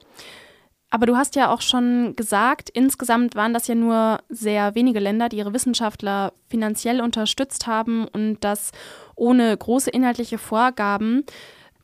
Aber 0.90 1.04
du 1.04 1.16
hast 1.16 1.37
ja 1.37 1.52
auch 1.52 1.61
schon 1.61 2.16
gesagt, 2.16 2.71
insgesamt 2.71 3.35
waren 3.35 3.52
das 3.52 3.66
ja 3.66 3.75
nur 3.75 4.21
sehr 4.30 4.75
wenige 4.75 5.00
Länder, 5.00 5.28
die 5.28 5.37
ihre 5.37 5.52
Wissenschaftler 5.52 6.33
finanziell 6.49 7.00
unterstützt 7.02 7.66
haben 7.66 8.09
und 8.09 8.38
das 8.40 8.71
ohne 9.14 9.54
große 9.54 9.90
inhaltliche 9.90 10.38
Vorgaben. 10.38 11.25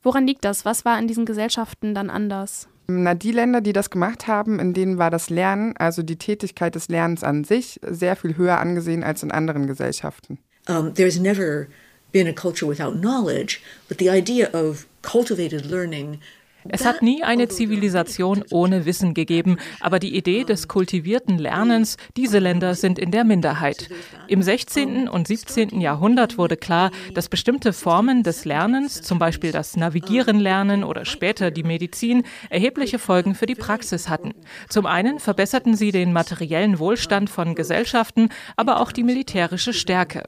Woran 0.01 0.25
liegt 0.25 0.43
das? 0.43 0.65
Was 0.65 0.85
war 0.85 0.97
in 0.97 1.07
diesen 1.07 1.25
Gesellschaften 1.25 1.93
dann 1.93 2.09
anders? 2.09 2.67
Na, 2.87 3.15
die 3.15 3.31
Länder, 3.31 3.61
die 3.61 3.73
das 3.73 3.89
gemacht 3.89 4.27
haben, 4.27 4.59
in 4.59 4.73
denen 4.73 4.97
war 4.97 5.09
das 5.09 5.29
Lernen, 5.29 5.75
also 5.77 6.03
die 6.03 6.17
Tätigkeit 6.17 6.75
des 6.75 6.87
Lernens 6.87 7.23
an 7.23 7.43
sich, 7.43 7.79
sehr 7.83 8.15
viel 8.15 8.37
höher 8.37 8.59
angesehen 8.59 9.03
als 9.03 9.23
in 9.23 9.31
anderen 9.31 9.67
Gesellschaften. 9.67 10.39
Um, 10.67 10.93
there's 10.93 11.19
never 11.19 11.67
been 12.11 12.27
a 12.27 12.33
culture 12.33 12.67
without 12.67 12.99
knowledge, 12.99 13.59
but 13.87 13.99
the 13.99 14.09
idea 14.09 14.49
of 14.53 14.87
cultivated 15.01 15.65
learning 15.65 16.19
es 16.69 16.85
hat 16.85 17.01
nie 17.01 17.23
eine 17.23 17.47
Zivilisation 17.47 18.43
ohne 18.49 18.85
Wissen 18.85 19.13
gegeben, 19.13 19.57
aber 19.79 19.99
die 19.99 20.15
Idee 20.15 20.43
des 20.43 20.67
kultivierten 20.67 21.37
Lernens, 21.37 21.97
diese 22.17 22.39
Länder 22.39 22.73
sind 22.73 22.97
in 22.97 23.11
der 23.11 23.23
Minderheit. 23.23 23.89
Im 24.27 24.41
16. 24.41 25.07
und 25.07 25.27
17. 25.27 25.79
Jahrhundert 25.79 26.37
wurde 26.37 26.57
klar, 26.57 26.91
dass 27.13 27.29
bestimmte 27.29 27.71
Formen 27.71 28.23
des 28.23 28.45
Lernens, 28.45 29.01
zum 29.01 29.19
Beispiel 29.19 29.51
das 29.51 29.77
Navigieren 29.77 30.39
lernen 30.39 30.83
oder 30.83 31.05
später 31.05 31.51
die 31.51 31.63
Medizin, 31.63 32.23
erhebliche 32.49 32.97
Folgen 32.97 33.35
für 33.35 33.45
die 33.45 33.55
Praxis 33.55 34.09
hatten. 34.09 34.33
Zum 34.67 34.85
einen 34.85 35.19
verbesserten 35.19 35.75
sie 35.75 35.91
den 35.91 36.13
materiellen 36.13 36.79
Wohlstand 36.79 37.29
von 37.29 37.53
Gesellschaften, 37.53 38.29
aber 38.55 38.81
auch 38.81 38.91
die 38.91 39.03
militärische 39.03 39.73
Stärke. 39.73 40.23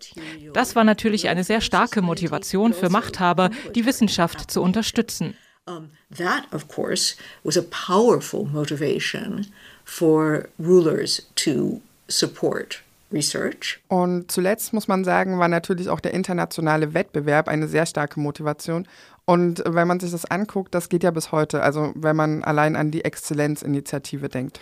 Das 0.53 0.75
war 0.75 0.83
natürlich 0.83 1.29
eine 1.29 1.43
sehr 1.43 1.61
starke 1.61 2.01
Motivation 2.01 2.73
für 2.73 2.89
Machthaber, 2.89 3.49
die 3.73 3.85
Wissenschaft 3.85 4.51
zu 4.51 4.61
unterstützen. 4.61 5.35
Um, 5.67 5.89
that, 6.09 6.45
of 6.53 6.69
course, 6.69 7.17
was 7.43 7.57
a 7.57 7.61
powerful 7.61 8.45
motivation 8.45 9.47
for 9.83 10.47
rulers 10.57 11.27
to 11.35 11.81
support 12.07 12.83
research. 13.11 13.79
Und 13.89 14.31
zuletzt 14.31 14.73
muss 14.73 14.87
man 14.87 15.03
sagen, 15.03 15.39
war 15.39 15.47
natürlich 15.47 15.89
auch 15.89 15.99
der 15.99 16.13
internationale 16.13 16.93
Wettbewerb 16.93 17.47
eine 17.47 17.67
sehr 17.67 17.85
starke 17.85 18.19
Motivation. 18.19 18.87
Und 19.25 19.61
wenn 19.65 19.87
man 19.87 19.99
sich 19.99 20.11
das 20.11 20.23
anguckt, 20.23 20.73
das 20.73 20.87
geht 20.87 21.03
ja 21.03 21.11
bis 21.11 21.33
heute. 21.33 21.61
Also 21.61 21.91
wenn 21.95 22.15
man 22.15 22.43
allein 22.45 22.77
an 22.77 22.91
die 22.91 23.03
Exzellenzinitiative 23.03 24.29
denkt. 24.29 24.59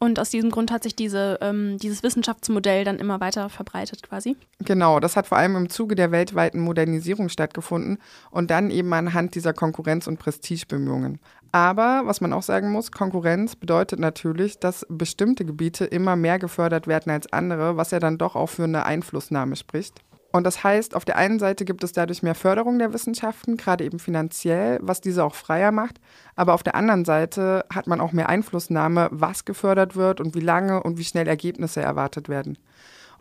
Und 0.00 0.20
aus 0.20 0.30
diesem 0.30 0.50
Grund 0.50 0.70
hat 0.70 0.84
sich 0.84 0.94
diese, 0.94 1.38
ähm, 1.40 1.76
dieses 1.78 2.02
Wissenschaftsmodell 2.02 2.84
dann 2.84 2.98
immer 2.98 3.20
weiter 3.20 3.48
verbreitet 3.48 4.02
quasi. 4.02 4.36
Genau, 4.60 5.00
das 5.00 5.16
hat 5.16 5.26
vor 5.26 5.38
allem 5.38 5.56
im 5.56 5.68
Zuge 5.70 5.96
der 5.96 6.12
weltweiten 6.12 6.60
Modernisierung 6.60 7.28
stattgefunden 7.28 7.98
und 8.30 8.50
dann 8.50 8.70
eben 8.70 8.92
anhand 8.92 9.34
dieser 9.34 9.52
Konkurrenz- 9.52 10.06
und 10.06 10.18
Prestigebemühungen. 10.18 11.18
Aber 11.50 12.02
was 12.04 12.20
man 12.20 12.32
auch 12.32 12.42
sagen 12.42 12.70
muss, 12.70 12.92
Konkurrenz 12.92 13.56
bedeutet 13.56 13.98
natürlich, 13.98 14.58
dass 14.58 14.86
bestimmte 14.88 15.44
Gebiete 15.44 15.86
immer 15.86 16.14
mehr 16.14 16.38
gefördert 16.38 16.86
werden 16.86 17.10
als 17.10 17.32
andere, 17.32 17.76
was 17.76 17.90
ja 17.90 17.98
dann 17.98 18.18
doch 18.18 18.36
auch 18.36 18.48
für 18.48 18.64
eine 18.64 18.84
Einflussnahme 18.84 19.56
spricht. 19.56 20.02
Und 20.38 20.44
das 20.44 20.62
heißt, 20.62 20.94
auf 20.94 21.04
der 21.04 21.16
einen 21.16 21.40
Seite 21.40 21.64
gibt 21.64 21.82
es 21.82 21.90
dadurch 21.90 22.22
mehr 22.22 22.36
Förderung 22.36 22.78
der 22.78 22.92
Wissenschaften, 22.92 23.56
gerade 23.56 23.82
eben 23.82 23.98
finanziell, 23.98 24.78
was 24.80 25.00
diese 25.00 25.24
auch 25.24 25.34
freier 25.34 25.72
macht. 25.72 25.98
Aber 26.36 26.54
auf 26.54 26.62
der 26.62 26.76
anderen 26.76 27.04
Seite 27.04 27.64
hat 27.74 27.88
man 27.88 28.00
auch 28.00 28.12
mehr 28.12 28.28
Einflussnahme, 28.28 29.08
was 29.10 29.44
gefördert 29.44 29.96
wird 29.96 30.20
und 30.20 30.36
wie 30.36 30.40
lange 30.40 30.80
und 30.80 30.96
wie 30.96 31.02
schnell 31.02 31.26
Ergebnisse 31.26 31.80
erwartet 31.80 32.28
werden. 32.28 32.56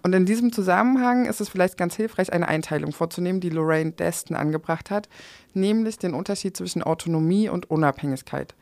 Und 0.04 0.14
in 0.14 0.28
diesem 0.28 0.54
Zusammenhang 0.54 1.26
ist 1.26 1.42
es 1.42 1.50
vielleicht 1.50 1.76
ganz 1.76 1.96
hilfreich, 1.96 2.32
eine 2.32 2.48
Einteilung 2.48 2.92
vorzunehmen, 2.92 3.42
die 3.42 3.50
Lorraine 3.50 3.94
Deston 3.94 4.38
angebracht 4.38 4.92
hat, 4.92 5.10
nämlich 5.56 5.98
den 5.98 6.14
Unterschied 6.14 6.56
zwischen 6.56 6.84
Autonomie 6.84 7.50
und 7.50 7.68
Unabhängigkeit. 7.72 8.54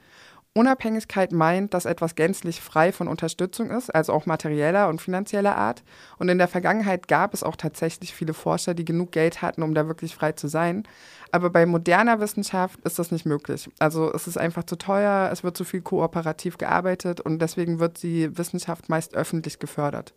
Unabhängigkeit 0.58 1.34
meint, 1.34 1.74
dass 1.74 1.84
etwas 1.84 2.16
gänzlich 2.16 2.62
frei 2.62 2.94
von 2.94 3.10
Unterstützung 3.10 3.72
ist, 3.72 3.94
also 3.94 4.14
auch 4.14 4.26
materieller 4.26 4.88
und 4.88 5.02
finanzieller 5.02 5.58
Art. 5.58 5.84
Und 6.18 6.30
in 6.30 6.38
der 6.38 6.48
Vergangenheit 6.48 7.10
gab 7.10 7.34
es 7.34 7.44
auch 7.44 7.58
tatsächlich 7.58 8.16
viele 8.16 8.34
Forscher, 8.34 8.74
die 8.74 8.86
genug 8.86 9.12
Geld 9.12 9.42
hatten, 9.42 9.64
um 9.64 9.74
da 9.74 9.88
wirklich 9.88 10.16
frei 10.16 10.32
zu 10.32 10.48
sein. 10.48 10.84
Aber 11.32 11.50
bei 11.50 11.66
moderner 11.66 12.22
Wissenschaft 12.22 12.80
ist 12.86 12.98
das 13.00 13.12
nicht 13.12 13.26
möglich. 13.26 13.70
Also 13.80 14.14
es 14.14 14.28
ist 14.28 14.38
einfach 14.38 14.64
zu 14.64 14.78
teuer, 14.78 15.30
es 15.30 15.44
wird 15.44 15.58
zu 15.58 15.66
viel 15.66 15.82
kooperativ 15.82 16.58
gearbeitet 16.58 17.20
und 17.20 17.40
deswegen 17.40 17.80
wird 17.80 18.02
die 18.02 18.38
Wissenschaft 18.38 18.88
meist 18.88 19.14
öffentlich 19.14 19.60
gefördert. 19.60 20.14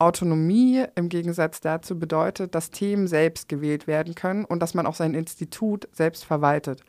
Autonomie 0.00 0.84
im 0.96 1.08
Gegensatz 1.08 1.60
dazu 1.60 1.96
bedeutet, 1.96 2.56
dass 2.56 2.70
Themen 2.70 3.06
selbst 3.06 3.48
gewählt 3.48 3.86
werden 3.86 4.16
können 4.16 4.44
und 4.44 4.60
dass 4.60 4.74
man 4.74 4.86
auch 4.86 4.96
sein 4.96 5.14
Institut 5.14 5.86
selbst 5.92 6.24
verwaltet. 6.24 6.82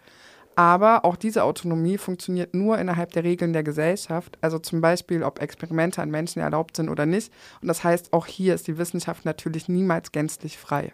Aber 0.56 1.06
auch 1.06 1.16
diese 1.16 1.44
Autonomie 1.44 1.98
funktioniert 1.98 2.54
nur 2.54 2.78
innerhalb 2.78 3.12
der 3.12 3.24
Regeln 3.24 3.54
der 3.54 3.64
Gesellschaft, 3.64 4.38
also 4.42 4.60
zum 4.60 4.82
Beispiel, 4.82 5.24
ob 5.24 5.42
Experimente 5.42 6.02
an 6.02 6.12
Menschen 6.12 6.42
erlaubt 6.42 6.76
sind 6.76 6.90
oder 6.90 7.06
nicht. 7.06 7.32
Und 7.62 7.68
das 7.68 7.84
heißt, 7.84 8.14
auch 8.14 8.26
hier 8.26 8.54
ist 8.54 8.68
die 8.68 8.78
Wissenschaft 8.78 9.26
natürlich 9.26 9.70
niemals 9.70 10.12
gänzlich 10.12 10.58
frei. 10.58 10.94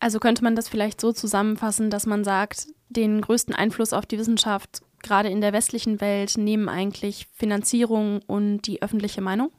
Also 0.00 0.18
könnte 0.18 0.44
man 0.44 0.56
das 0.56 0.68
vielleicht 0.68 1.00
so 1.00 1.12
zusammenfassen, 1.12 1.90
dass 1.90 2.06
man 2.06 2.24
sagt, 2.24 2.68
den 2.88 3.20
größten 3.20 3.54
Einfluss 3.54 3.92
auf 3.92 4.06
die 4.06 4.18
Wissenschaft 4.18 4.82
gerade 5.02 5.28
in 5.28 5.40
der 5.40 5.52
westlichen 5.52 6.00
Welt 6.00 6.36
nehmen 6.36 6.68
eigentlich 6.68 7.28
Finanzierung 7.34 8.20
und 8.26 8.62
die 8.62 8.82
öffentliche 8.82 9.20
Meinung? 9.20 9.50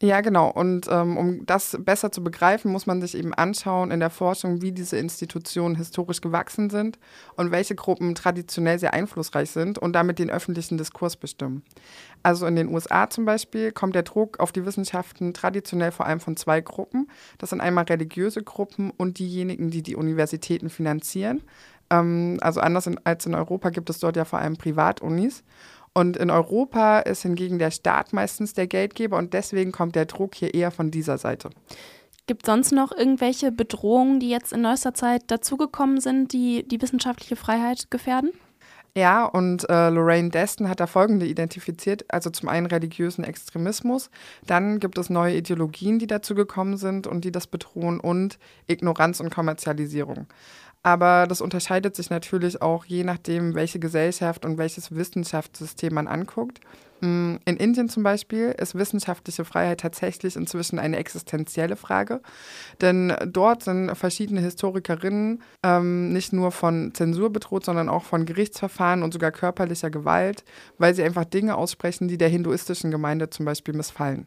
Ja, 0.00 0.20
genau. 0.20 0.48
Und 0.48 0.86
ähm, 0.88 1.16
um 1.16 1.44
das 1.44 1.76
besser 1.80 2.12
zu 2.12 2.22
begreifen, 2.22 2.70
muss 2.70 2.86
man 2.86 3.00
sich 3.00 3.16
eben 3.16 3.34
anschauen 3.34 3.90
in 3.90 3.98
der 3.98 4.10
Forschung, 4.10 4.62
wie 4.62 4.70
diese 4.70 4.96
Institutionen 4.96 5.74
historisch 5.74 6.20
gewachsen 6.20 6.70
sind 6.70 7.00
und 7.34 7.50
welche 7.50 7.74
Gruppen 7.74 8.14
traditionell 8.14 8.78
sehr 8.78 8.94
einflussreich 8.94 9.50
sind 9.50 9.76
und 9.76 9.94
damit 9.94 10.20
den 10.20 10.30
öffentlichen 10.30 10.78
Diskurs 10.78 11.16
bestimmen. 11.16 11.64
Also 12.22 12.46
in 12.46 12.54
den 12.54 12.68
USA 12.68 13.10
zum 13.10 13.24
Beispiel 13.24 13.72
kommt 13.72 13.96
der 13.96 14.04
Druck 14.04 14.38
auf 14.38 14.52
die 14.52 14.64
Wissenschaften 14.64 15.34
traditionell 15.34 15.90
vor 15.90 16.06
allem 16.06 16.20
von 16.20 16.36
zwei 16.36 16.60
Gruppen. 16.60 17.10
Das 17.38 17.50
sind 17.50 17.60
einmal 17.60 17.84
religiöse 17.84 18.44
Gruppen 18.44 18.92
und 18.96 19.18
diejenigen, 19.18 19.70
die 19.70 19.82
die 19.82 19.96
Universitäten 19.96 20.70
finanzieren. 20.70 21.42
Ähm, 21.90 22.38
also 22.40 22.60
anders 22.60 22.86
in, 22.86 23.00
als 23.04 23.26
in 23.26 23.34
Europa 23.34 23.70
gibt 23.70 23.90
es 23.90 23.98
dort 23.98 24.16
ja 24.16 24.24
vor 24.24 24.38
allem 24.38 24.56
Privatunis. 24.56 25.42
Und 25.98 26.16
in 26.16 26.30
Europa 26.30 27.00
ist 27.00 27.22
hingegen 27.22 27.58
der 27.58 27.72
Staat 27.72 28.12
meistens 28.12 28.52
der 28.52 28.68
Geldgeber 28.68 29.16
und 29.18 29.34
deswegen 29.34 29.72
kommt 29.72 29.96
der 29.96 30.06
Druck 30.06 30.36
hier 30.36 30.54
eher 30.54 30.70
von 30.70 30.92
dieser 30.92 31.18
Seite. 31.18 31.50
Gibt 32.28 32.44
es 32.44 32.46
sonst 32.46 32.70
noch 32.70 32.92
irgendwelche 32.92 33.50
Bedrohungen, 33.50 34.20
die 34.20 34.30
jetzt 34.30 34.52
in 34.52 34.60
neuester 34.60 34.94
Zeit 34.94 35.22
dazugekommen 35.26 36.00
sind, 36.00 36.32
die 36.32 36.62
die 36.62 36.80
wissenschaftliche 36.80 37.34
Freiheit 37.34 37.90
gefährden? 37.90 38.30
Ja, 38.98 39.26
und 39.26 39.70
äh, 39.70 39.90
Lorraine 39.90 40.30
Deston 40.30 40.68
hat 40.68 40.80
da 40.80 40.88
folgende 40.88 41.24
identifiziert. 41.24 42.04
Also 42.08 42.30
zum 42.30 42.48
einen 42.48 42.66
religiösen 42.66 43.22
Extremismus, 43.22 44.10
dann 44.44 44.80
gibt 44.80 44.98
es 44.98 45.08
neue 45.08 45.36
Ideologien, 45.36 46.00
die 46.00 46.08
dazu 46.08 46.34
gekommen 46.34 46.76
sind 46.76 47.06
und 47.06 47.24
die 47.24 47.30
das 47.30 47.46
bedrohen 47.46 48.00
und 48.00 48.40
Ignoranz 48.66 49.20
und 49.20 49.32
Kommerzialisierung. 49.32 50.26
Aber 50.82 51.28
das 51.28 51.40
unterscheidet 51.40 51.94
sich 51.94 52.10
natürlich 52.10 52.60
auch 52.60 52.86
je 52.86 53.04
nachdem, 53.04 53.54
welche 53.54 53.78
Gesellschaft 53.78 54.44
und 54.44 54.58
welches 54.58 54.92
Wissenschaftssystem 54.92 55.94
man 55.94 56.08
anguckt. 56.08 56.58
Mm, 57.00 57.36
in 57.44 57.56
Indien 57.56 57.88
zum 57.88 58.02
Beispiel 58.02 58.54
ist 58.58 58.74
wissenschaftliche 58.74 59.44
Freiheit 59.44 59.80
tatsächlich 59.80 60.36
inzwischen 60.36 60.78
eine 60.78 60.96
existenzielle 60.96 61.76
Frage, 61.76 62.20
denn 62.80 63.14
dort 63.26 63.62
sind 63.62 63.94
verschiedene 63.96 64.40
Historikerinnen 64.40 65.42
ähm, 65.62 66.12
nicht 66.12 66.32
nur 66.32 66.50
von 66.50 66.92
Zensur 66.94 67.30
bedroht, 67.30 67.64
sondern 67.64 67.88
auch 67.88 68.04
von 68.04 68.26
Gerichtsverfahren 68.26 69.02
und 69.02 69.12
sogar 69.12 69.30
körperlicher 69.30 69.90
Gewalt, 69.90 70.44
weil 70.78 70.94
sie 70.94 71.02
einfach 71.02 71.24
Dinge 71.24 71.56
aussprechen, 71.56 72.08
die 72.08 72.18
der 72.18 72.28
hinduistischen 72.28 72.90
Gemeinde 72.90 73.30
zum 73.30 73.44
Beispiel 73.44 73.74
missfallen. 73.74 74.26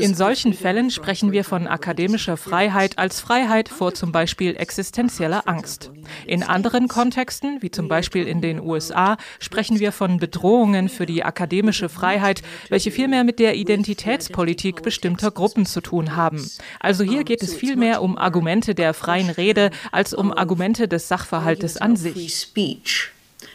In 0.00 0.14
solchen 0.14 0.54
Fällen 0.54 0.90
sprechen 0.90 1.32
wir 1.32 1.44
von 1.44 1.66
akademischer 1.66 2.38
Freiheit 2.38 2.96
als 2.98 3.20
Freiheit 3.20 3.68
vor 3.68 3.92
zum 3.92 4.10
Beispiel 4.10 4.56
existenzieller 4.56 5.46
Angst. 5.46 5.90
In 6.26 6.42
anderen 6.42 6.88
Kontexten, 6.88 7.60
wie 7.60 7.70
zum 7.70 7.88
Beispiel 7.88 8.26
in 8.26 8.40
den 8.40 8.58
USA, 8.58 9.18
sprechen 9.38 9.80
wir 9.80 9.92
von 9.92 10.16
Bedrohungen 10.16 10.88
für 10.88 11.04
die 11.04 11.22
akademische 11.24 11.90
Freiheit, 11.90 12.40
welche 12.70 12.90
vielmehr 12.90 13.24
mit 13.24 13.38
der 13.38 13.56
Identitätspolitik 13.56 14.82
bestimmter 14.82 15.30
Gruppen 15.30 15.66
zu 15.66 15.82
tun 15.82 16.16
haben. 16.16 16.50
Also 16.80 17.04
hier 17.04 17.24
geht 17.24 17.42
es 17.42 17.52
vielmehr 17.52 18.00
um 18.00 18.16
Argumente 18.16 18.74
der 18.74 18.94
freien 18.94 19.28
Rede 19.28 19.70
als 19.92 20.14
um 20.14 20.32
Argumente 20.32 20.88
des 20.88 21.06
Sachverhaltes 21.06 21.76
an 21.76 21.96
sich 21.96 22.48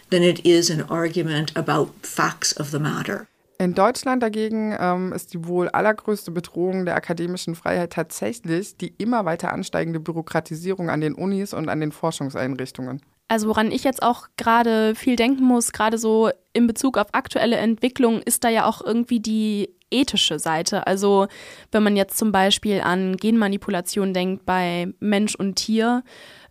than 0.09 0.23
it 0.23 0.45
is 0.45 0.71
an 0.71 0.89
argument 0.89 1.55
about 1.55 1.91
facts 2.01 2.57
of 2.59 2.69
the 2.71 2.79
matter. 2.79 3.27
In 3.61 3.73
Deutschland 3.73 4.23
dagegen 4.23 4.73
ähm, 4.79 5.11
ist 5.11 5.33
die 5.33 5.45
wohl 5.45 5.67
allergrößte 5.67 6.31
Bedrohung 6.31 6.85
der 6.85 6.95
akademischen 6.95 7.55
Freiheit 7.55 7.91
tatsächlich 7.91 8.77
die 8.77 8.93
immer 8.97 9.25
weiter 9.25 9.51
ansteigende 9.51 9.99
Bürokratisierung 9.99 10.89
an 10.89 11.01
den 11.01 11.13
Unis 11.13 11.53
und 11.53 11.67
an 11.67 11.81
den 11.81 11.91
Forschungseinrichtungen. 11.91 13.01
Also 13.27 13.49
woran 13.49 13.71
ich 13.71 13.83
jetzt 13.83 14.01
auch 14.01 14.27
gerade 14.37 14.95
viel 14.95 15.17
denken 15.17 15.43
muss, 15.43 15.73
gerade 15.73 15.97
so 15.97 16.31
in 16.53 16.67
Bezug 16.67 16.97
auf 16.97 17.07
aktuelle 17.11 17.57
Entwicklungen, 17.57 18.21
ist 18.23 18.45
da 18.45 18.49
ja 18.49 18.65
auch 18.65 18.81
irgendwie 18.83 19.19
die 19.19 19.69
ethische 19.91 20.39
Seite. 20.39 20.87
Also 20.87 21.27
wenn 21.71 21.83
man 21.83 21.97
jetzt 21.97 22.17
zum 22.17 22.31
Beispiel 22.31 22.79
an 22.81 23.17
Genmanipulation 23.17 24.13
denkt 24.13 24.45
bei 24.45 24.87
Mensch 24.99 25.35
und 25.35 25.55
Tier, 25.55 26.03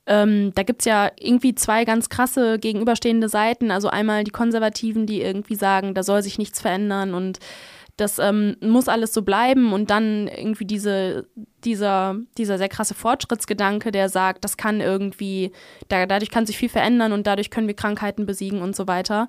ähm, 0.09 0.53
da 0.55 0.63
gibt 0.63 0.81
es 0.81 0.87
ja 0.87 1.11
irgendwie 1.21 1.55
zwei 1.55 1.85
ganz 1.85 2.09
krasse 2.09 2.59
gegenüberstehende 2.59 3.29
Seiten. 3.29 3.71
Also 3.71 3.89
einmal 3.89 4.25
die 4.25 4.31
Konservativen, 4.31 5.07
die 5.07 5.21
irgendwie 5.21 5.55
sagen, 5.55 5.95
da 5.95 6.03
soll 6.03 6.23
sich 6.23 6.39
nichts 6.39 6.61
verändern 6.61 7.15
und 7.15 7.39
das 7.99 8.19
ähm, 8.21 8.57
muss 8.61 8.89
alles 8.89 9.13
so 9.13 9.23
bleiben 9.23 9.73
und 9.73 9.91
dann 9.91 10.29
irgendwie 10.29 10.65
diese, 10.65 11.27
dieser, 11.65 12.17
dieser 12.39 12.57
sehr 12.57 12.69
krasse 12.69 12.95
Fortschrittsgedanke, 12.95 13.91
der 13.91 14.09
sagt, 14.09 14.45
das 14.45 14.57
kann 14.57 14.81
irgendwie, 14.81 15.53
da, 15.89 16.07
dadurch 16.07 16.31
kann 16.31 16.47
sich 16.47 16.57
viel 16.57 16.69
verändern 16.69 17.13
und 17.13 17.27
dadurch 17.27 17.51
können 17.51 17.67
wir 17.67 17.75
Krankheiten 17.75 18.25
besiegen 18.25 18.63
und 18.63 18.77
so 18.77 18.87
weiter. 18.87 19.29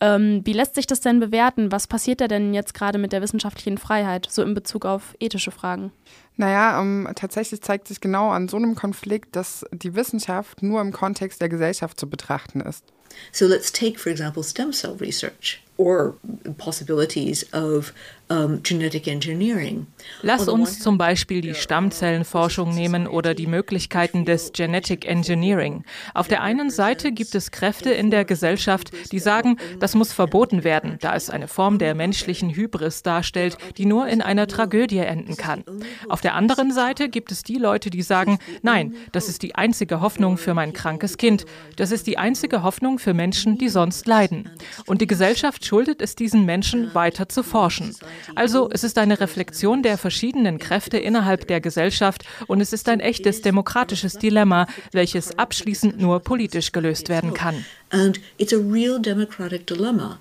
Ähm, 0.00 0.42
wie 0.44 0.52
lässt 0.52 0.74
sich 0.74 0.86
das 0.86 1.00
denn 1.00 1.20
bewerten? 1.20 1.72
Was 1.72 1.86
passiert 1.86 2.20
da 2.20 2.28
denn 2.28 2.54
jetzt 2.54 2.74
gerade 2.74 2.98
mit 2.98 3.12
der 3.12 3.22
wissenschaftlichen 3.22 3.78
Freiheit, 3.78 4.26
so 4.28 4.42
in 4.42 4.52
Bezug 4.52 4.84
auf 4.84 5.14
ethische 5.20 5.52
Fragen? 5.52 5.92
Naja, 6.38 6.80
um, 6.80 7.08
tatsächlich 7.16 7.60
zeigt 7.62 7.88
sich 7.88 8.00
genau 8.00 8.30
an 8.30 8.48
so 8.48 8.56
einem 8.56 8.76
Konflikt, 8.76 9.34
dass 9.34 9.66
die 9.72 9.96
Wissenschaft 9.96 10.62
nur 10.62 10.80
im 10.80 10.92
Kontext 10.92 11.40
der 11.40 11.48
Gesellschaft 11.48 11.98
zu 11.98 12.08
betrachten 12.08 12.60
ist. 12.60 12.84
So 13.32 13.48
let's 13.48 13.72
take, 13.72 13.98
for 13.98 14.12
example, 14.12 14.44
stem 14.44 14.72
cell 14.72 14.92
research 15.00 15.60
or 15.76 16.14
possibilities 16.56 17.52
of. 17.52 17.92
Lass 20.22 20.48
uns 20.48 20.80
zum 20.80 20.98
Beispiel 20.98 21.40
die 21.40 21.54
Stammzellenforschung 21.54 22.74
nehmen 22.74 23.06
oder 23.06 23.34
die 23.34 23.46
Möglichkeiten 23.46 24.24
des 24.24 24.52
Genetic 24.52 25.06
Engineering. 25.06 25.84
Auf 26.14 26.28
der 26.28 26.42
einen 26.42 26.68
Seite 26.70 27.12
gibt 27.12 27.34
es 27.34 27.50
Kräfte 27.50 27.90
in 27.90 28.10
der 28.10 28.24
Gesellschaft, 28.24 28.90
die 29.12 29.18
sagen, 29.18 29.56
das 29.80 29.94
muss 29.94 30.12
verboten 30.12 30.62
werden, 30.62 30.98
da 31.00 31.14
es 31.14 31.30
eine 31.30 31.48
Form 31.48 31.78
der 31.78 31.94
menschlichen 31.94 32.54
Hybris 32.54 33.02
darstellt, 33.02 33.56
die 33.78 33.86
nur 33.86 34.08
in 34.08 34.20
einer 34.20 34.46
Tragödie 34.46 34.98
enden 34.98 35.36
kann. 35.36 35.64
Auf 36.08 36.20
der 36.20 36.34
anderen 36.34 36.72
Seite 36.72 37.08
gibt 37.08 37.32
es 37.32 37.42
die 37.42 37.56
Leute, 37.56 37.88
die 37.88 38.02
sagen, 38.02 38.38
nein, 38.62 38.94
das 39.12 39.28
ist 39.28 39.42
die 39.42 39.54
einzige 39.54 40.00
Hoffnung 40.00 40.36
für 40.36 40.52
mein 40.52 40.72
krankes 40.74 41.16
Kind. 41.16 41.46
Das 41.76 41.90
ist 41.92 42.06
die 42.06 42.18
einzige 42.18 42.62
Hoffnung 42.62 42.98
für 42.98 43.14
Menschen, 43.14 43.56
die 43.56 43.68
sonst 43.68 44.06
leiden. 44.06 44.50
Und 44.86 45.00
die 45.00 45.06
Gesellschaft 45.06 45.64
schuldet 45.64 46.02
es 46.02 46.14
diesen 46.14 46.44
Menschen, 46.44 46.94
weiter 46.94 47.28
zu 47.28 47.42
forschen. 47.42 47.94
Also 48.34 48.68
es 48.72 48.84
ist 48.84 48.98
eine 48.98 49.20
Reflexion 49.20 49.82
der 49.82 49.98
verschiedenen 49.98 50.58
Kräfte 50.58 50.98
innerhalb 50.98 51.46
der 51.48 51.60
Gesellschaft 51.60 52.24
und 52.46 52.60
es 52.60 52.72
ist 52.72 52.88
ein 52.88 53.00
echtes 53.00 53.42
demokratisches 53.42 54.14
Dilemma, 54.14 54.66
welches 54.92 55.38
abschließend 55.38 56.00
nur 56.00 56.20
politisch 56.20 56.72
gelöst 56.72 57.08
werden 57.08 57.34
kann. 57.34 57.64
And 57.90 58.20
it's 58.36 58.52
a 58.52 58.58
real 58.58 59.00
democratic 59.00 59.66
dilemma 59.66 60.18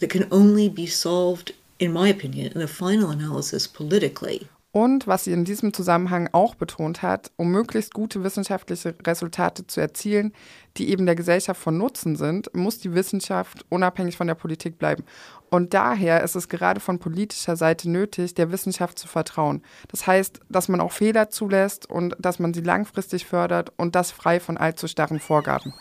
that 0.00 0.10
can 0.10 0.26
only 0.30 0.68
be 0.68 0.86
solved, 0.86 1.54
in 1.78 1.92
my 1.92 2.10
opinion, 2.10 2.52
in 2.52 2.60
the 2.60 2.66
final 2.66 3.10
analysis 3.10 3.66
politically. 3.66 4.46
Und 4.76 5.06
was 5.06 5.24
sie 5.24 5.32
in 5.32 5.46
diesem 5.46 5.72
Zusammenhang 5.72 6.28
auch 6.32 6.54
betont 6.54 7.00
hat, 7.00 7.30
um 7.36 7.50
möglichst 7.50 7.94
gute 7.94 8.22
wissenschaftliche 8.22 8.94
Resultate 9.06 9.66
zu 9.66 9.80
erzielen, 9.80 10.34
die 10.76 10.90
eben 10.90 11.06
der 11.06 11.14
Gesellschaft 11.14 11.58
von 11.58 11.78
Nutzen 11.78 12.14
sind, 12.14 12.54
muss 12.54 12.78
die 12.78 12.92
Wissenschaft 12.92 13.64
unabhängig 13.70 14.18
von 14.18 14.26
der 14.26 14.34
Politik 14.34 14.78
bleiben. 14.78 15.04
Und 15.50 15.74
daher 15.74 16.22
ist 16.22 16.34
es 16.34 16.48
gerade 16.48 16.80
von 16.80 16.98
politischer 16.98 17.56
Seite 17.56 17.90
nötig, 17.90 18.34
der 18.34 18.50
Wissenschaft 18.52 18.98
zu 18.98 19.08
vertrauen. 19.08 19.62
Das 19.88 20.06
heißt, 20.06 20.40
dass 20.48 20.68
man 20.68 20.80
auch 20.80 20.92
Fehler 20.92 21.30
zulässt 21.30 21.88
und 21.88 22.16
dass 22.18 22.38
man 22.38 22.52
sie 22.54 22.62
langfristig 22.62 23.26
fördert 23.26 23.72
und 23.76 23.94
das 23.94 24.10
frei 24.10 24.40
von 24.40 24.56
allzu 24.56 24.88
starren 24.88 25.20
Vorgaben. 25.20 25.72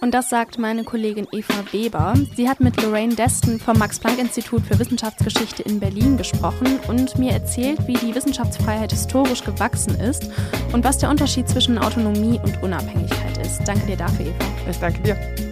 Und 0.00 0.12
das 0.12 0.28
sagt 0.28 0.58
meine 0.58 0.84
Kollegin 0.84 1.26
Eva 1.32 1.64
Weber. 1.72 2.14
Sie 2.36 2.48
hat 2.48 2.60
mit 2.60 2.80
Lorraine 2.82 3.14
Deston 3.14 3.58
vom 3.58 3.78
Max-Planck-Institut 3.78 4.62
für 4.62 4.78
Wissenschaftsgeschichte 4.78 5.62
in 5.62 5.80
Berlin 5.80 6.16
gesprochen 6.16 6.78
und 6.88 7.16
mir 7.18 7.32
erzählt, 7.32 7.86
wie 7.86 7.94
die 7.94 8.14
Wissenschaftsfreiheit 8.14 8.92
historisch 8.92 9.42
gewachsen 9.42 9.98
ist 9.98 10.30
und 10.72 10.84
was 10.84 10.98
der 10.98 11.10
Unterschied 11.10 11.48
zwischen 11.48 11.78
Autonomie 11.78 12.38
und 12.44 12.62
Unabhängigkeit 12.62 13.38
ist. 13.38 13.64
Danke 13.64 13.86
dir 13.86 13.96
dafür, 13.96 14.26
Eva. 14.26 14.70
Ich 14.70 14.78
danke 14.78 15.00
dir. 15.00 15.45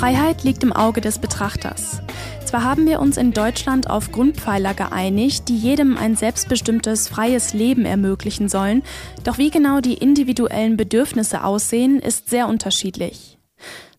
Freiheit 0.00 0.44
liegt 0.44 0.62
im 0.62 0.72
Auge 0.72 1.02
des 1.02 1.18
Betrachters. 1.18 2.00
Zwar 2.46 2.64
haben 2.64 2.86
wir 2.86 3.00
uns 3.00 3.18
in 3.18 3.32
Deutschland 3.32 3.90
auf 3.90 4.10
Grundpfeiler 4.12 4.72
geeinigt, 4.72 5.50
die 5.50 5.58
jedem 5.58 5.98
ein 5.98 6.16
selbstbestimmtes, 6.16 7.06
freies 7.06 7.52
Leben 7.52 7.84
ermöglichen 7.84 8.48
sollen, 8.48 8.82
doch 9.24 9.36
wie 9.36 9.50
genau 9.50 9.80
die 9.80 9.92
individuellen 9.92 10.78
Bedürfnisse 10.78 11.44
aussehen, 11.44 12.00
ist 12.00 12.30
sehr 12.30 12.48
unterschiedlich. 12.48 13.36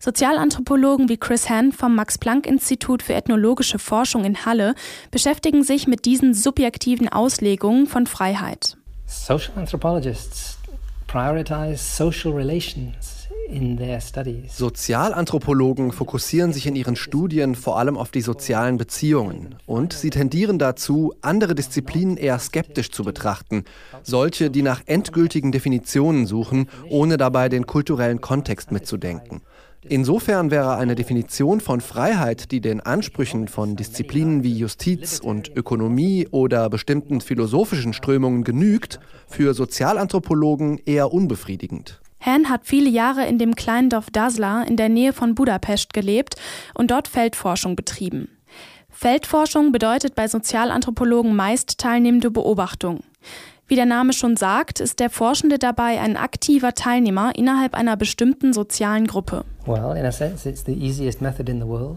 Sozialanthropologen 0.00 1.08
wie 1.08 1.18
Chris 1.18 1.48
Hahn 1.48 1.70
vom 1.70 1.94
Max-Planck-Institut 1.94 3.04
für 3.04 3.14
ethnologische 3.14 3.78
Forschung 3.78 4.24
in 4.24 4.44
Halle 4.44 4.74
beschäftigen 5.12 5.62
sich 5.62 5.86
mit 5.86 6.04
diesen 6.04 6.34
subjektiven 6.34 7.10
Auslegungen 7.10 7.86
von 7.86 8.08
Freiheit. 8.08 8.76
Social 9.06 9.52
anthropologists 9.54 10.58
prioritize 11.06 11.78
social 11.78 12.32
relations 12.32 13.21
Sozialanthropologen 14.48 15.92
fokussieren 15.92 16.52
sich 16.52 16.66
in 16.66 16.76
ihren 16.76 16.96
Studien 16.96 17.54
vor 17.54 17.78
allem 17.78 17.96
auf 17.96 18.10
die 18.10 18.20
sozialen 18.20 18.76
Beziehungen 18.76 19.54
und 19.66 19.92
sie 19.92 20.10
tendieren 20.10 20.58
dazu, 20.58 21.14
andere 21.20 21.54
Disziplinen 21.54 22.16
eher 22.16 22.38
skeptisch 22.38 22.90
zu 22.90 23.04
betrachten, 23.04 23.64
solche, 24.02 24.50
die 24.50 24.62
nach 24.62 24.82
endgültigen 24.86 25.52
Definitionen 25.52 26.26
suchen, 26.26 26.68
ohne 26.88 27.16
dabei 27.16 27.48
den 27.48 27.66
kulturellen 27.66 28.20
Kontext 28.20 28.72
mitzudenken. 28.72 29.42
Insofern 29.88 30.52
wäre 30.52 30.76
eine 30.76 30.94
Definition 30.94 31.60
von 31.60 31.80
Freiheit, 31.80 32.52
die 32.52 32.60
den 32.60 32.80
Ansprüchen 32.80 33.48
von 33.48 33.74
Disziplinen 33.74 34.44
wie 34.44 34.56
Justiz 34.56 35.18
und 35.18 35.50
Ökonomie 35.56 36.28
oder 36.30 36.70
bestimmten 36.70 37.20
philosophischen 37.20 37.92
Strömungen 37.92 38.44
genügt, 38.44 39.00
für 39.26 39.54
Sozialanthropologen 39.54 40.78
eher 40.84 41.12
unbefriedigend. 41.12 42.01
Han 42.22 42.48
hat 42.48 42.62
viele 42.64 42.88
Jahre 42.88 43.26
in 43.26 43.38
dem 43.38 43.56
kleinen 43.56 43.90
Dorf 43.90 44.06
Dasla 44.10 44.62
in 44.62 44.76
der 44.76 44.88
Nähe 44.88 45.12
von 45.12 45.34
Budapest 45.34 45.92
gelebt 45.92 46.36
und 46.74 46.90
dort 46.90 47.08
Feldforschung 47.08 47.76
betrieben. 47.76 48.28
Feldforschung 48.90 49.72
bedeutet 49.72 50.14
bei 50.14 50.28
Sozialanthropologen 50.28 51.34
meist 51.34 51.78
teilnehmende 51.78 52.30
Beobachtung. 52.30 53.00
Wie 53.66 53.74
der 53.74 53.86
Name 53.86 54.12
schon 54.12 54.36
sagt, 54.36 54.80
ist 54.80 55.00
der 55.00 55.08
Forschende 55.08 55.58
dabei 55.58 55.98
ein 55.98 56.16
aktiver 56.16 56.74
Teilnehmer 56.74 57.32
innerhalb 57.36 57.74
einer 57.74 57.96
bestimmten 57.96 58.52
sozialen 58.52 59.06
Gruppe. 59.06 59.44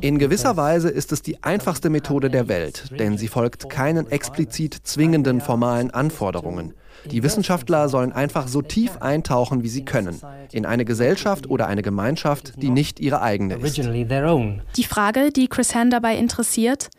In 0.01 0.19
gewisser 0.19 0.57
Weise 0.57 0.89
ist 0.89 1.11
es 1.11 1.21
die 1.21 1.43
einfachste 1.43 1.89
Methode 1.89 2.29
der 2.29 2.47
Welt, 2.47 2.97
denn 2.97 3.17
sie 3.17 3.27
folgt 3.27 3.69
keinen 3.69 4.09
explizit 4.09 4.73
zwingenden 4.83 5.41
formalen 5.41 5.91
Anforderungen. 5.91 6.73
Die 7.11 7.23
Wissenschaftler 7.23 7.89
sollen 7.89 8.11
einfach 8.11 8.47
so 8.47 8.61
tief 8.61 8.97
eintauchen, 8.97 9.63
wie 9.63 9.69
sie 9.69 9.85
können, 9.85 10.19
in 10.51 10.65
eine 10.65 10.85
Gesellschaft 10.85 11.49
oder 11.49 11.67
eine 11.67 11.81
Gemeinschaft, 11.81 12.53
die 12.61 12.69
nicht 12.69 12.99
ihre 12.99 13.21
eigene 13.21 13.55
ist. 13.55 13.77
Die 13.77 14.83
Frage, 14.83 15.31
die 15.31 15.47
Chris 15.47 15.75
Hand 15.75 15.93
dabei 15.93 16.17
interessiert, 16.17 16.89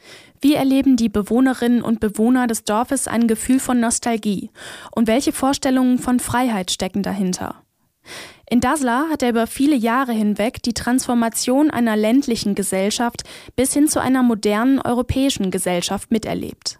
wie 0.41 0.55
erleben 0.55 0.97
die 0.97 1.09
Bewohnerinnen 1.09 1.83
und 1.83 2.01
Bewohner 2.01 2.47
des 2.47 2.65
Dorfes 2.65 3.09
ein 3.09 3.27
Gefühl 3.27 3.59
von 3.59 3.81
Nostalgie 3.81 4.51
und 4.95 5.09
welche 5.09 5.33
Vorstellungen 5.33 5.99
von 5.99 6.21
Freiheit 6.21 6.71
stecken 6.71 7.03
dahinter? 7.03 7.63
In 8.49 8.61
Dasla 8.61 9.07
hat 9.11 9.23
er 9.23 9.31
über 9.31 9.49
viele 9.49 9.75
Jahre 9.75 10.13
hinweg 10.13 10.63
die 10.63 10.75
Transformation 10.75 11.71
einer 11.71 11.97
ländlichen 11.97 12.55
Gesellschaft 12.55 13.25
bis 13.57 13.73
hin 13.73 13.89
zu 13.89 14.01
einer 14.01 14.23
modernen 14.23 14.81
europäischen 14.81 15.51
Gesellschaft 15.51 16.13
miterlebt. 16.13 16.79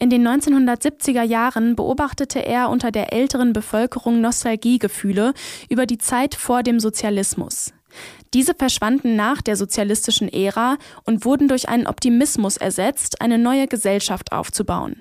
In 0.00 0.10
den 0.10 0.26
1970er 0.26 1.22
Jahren 1.22 1.74
beobachtete 1.74 2.38
er 2.44 2.70
unter 2.70 2.92
der 2.92 3.12
älteren 3.12 3.52
Bevölkerung 3.52 4.20
Nostalgiegefühle 4.20 5.34
über 5.68 5.86
die 5.86 5.98
Zeit 5.98 6.36
vor 6.36 6.62
dem 6.62 6.78
Sozialismus. 6.78 7.72
Diese 8.32 8.54
verschwanden 8.54 9.16
nach 9.16 9.42
der 9.42 9.56
sozialistischen 9.56 10.32
Ära 10.32 10.76
und 11.04 11.24
wurden 11.24 11.48
durch 11.48 11.68
einen 11.68 11.86
Optimismus 11.86 12.56
ersetzt, 12.56 13.20
eine 13.20 13.38
neue 13.38 13.66
Gesellschaft 13.66 14.30
aufzubauen. 14.30 14.96